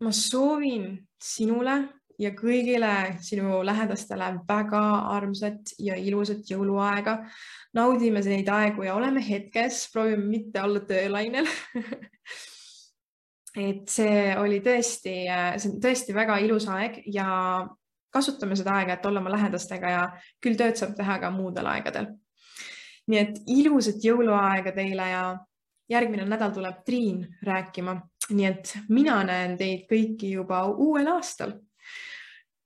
ma 0.00 0.12
soovin 0.12 0.96
sinule 1.20 1.80
ja 2.18 2.30
kõigile 2.36 3.18
sinu 3.24 3.60
lähedastele 3.64 4.28
väga 4.48 4.82
armsat 5.14 5.74
ja 5.78 5.96
ilusat 5.96 6.50
jõuluaega. 6.50 7.18
naudime 7.74 8.20
neid 8.20 8.48
aegu 8.48 8.82
ja 8.82 8.94
oleme 8.94 9.22
hetkes, 9.28 9.88
proovime 9.92 10.26
mitte 10.26 10.62
olla 10.62 10.80
töölainel 10.80 11.46
et 13.56 13.88
see 13.88 14.32
oli 14.38 14.60
tõesti, 14.64 15.14
see 15.56 15.70
on 15.70 15.80
tõesti 15.82 16.14
väga 16.16 16.38
ilus 16.44 16.68
aeg 16.72 17.02
ja 17.12 17.28
kasutame 18.12 18.56
seda 18.56 18.76
aega, 18.78 18.96
et 18.96 19.06
olla 19.06 19.20
oma 19.20 19.32
lähedastega 19.32 19.92
ja 19.92 20.02
küll 20.42 20.56
tööd 20.56 20.76
saab 20.76 20.94
teha 20.96 21.18
ka 21.20 21.30
muudel 21.32 21.68
aegadel. 21.68 22.12
nii 23.08 23.18
et 23.18 23.40
ilusat 23.50 24.04
jõuluaega 24.04 24.72
teile 24.72 25.08
ja 25.10 25.24
järgmine 25.90 26.24
nädal 26.28 26.52
tuleb 26.54 26.84
Triin 26.86 27.24
rääkima, 27.42 27.96
nii 28.30 28.46
et 28.46 28.76
mina 28.88 29.18
näen 29.26 29.56
teid 29.58 29.84
kõiki 29.90 30.32
juba 30.36 30.64
uuel 30.70 31.10
aastal 31.16 31.56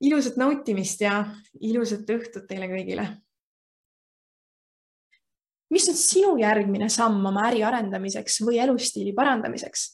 ilusat 0.01 0.37
nautimist 0.37 1.01
ja 1.01 1.21
ilusat 1.61 2.09
õhtut 2.09 2.47
teile 2.49 2.69
kõigile. 2.71 3.07
mis 5.69 5.87
on 5.91 5.95
sinu 5.99 6.37
järgmine 6.39 6.87
samm 6.89 7.25
oma 7.25 7.49
äri 7.49 7.63
arendamiseks 7.63 8.41
või 8.41 8.59
elustiili 8.63 9.13
parandamiseks? 9.13 9.87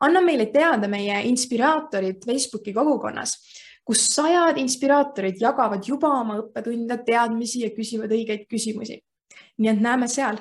anna 0.00 0.20
meile 0.20 0.46
teada 0.52 0.88
meie 0.88 1.22
inspiraatorid 1.28 2.24
Facebooki 2.24 2.72
kogukonnas, 2.72 3.36
kus 3.84 4.02
sajad 4.14 4.58
inspiraatorid 4.58 5.40
jagavad 5.40 5.84
juba 5.88 6.10
oma 6.20 6.40
õppetunde, 6.42 6.98
teadmisi 7.06 7.62
ja 7.64 7.70
küsivad 7.70 8.12
õigeid 8.12 8.46
küsimusi. 8.50 9.00
nii 9.58 9.70
et 9.72 9.80
näeme 9.80 10.08
seal 10.08 10.38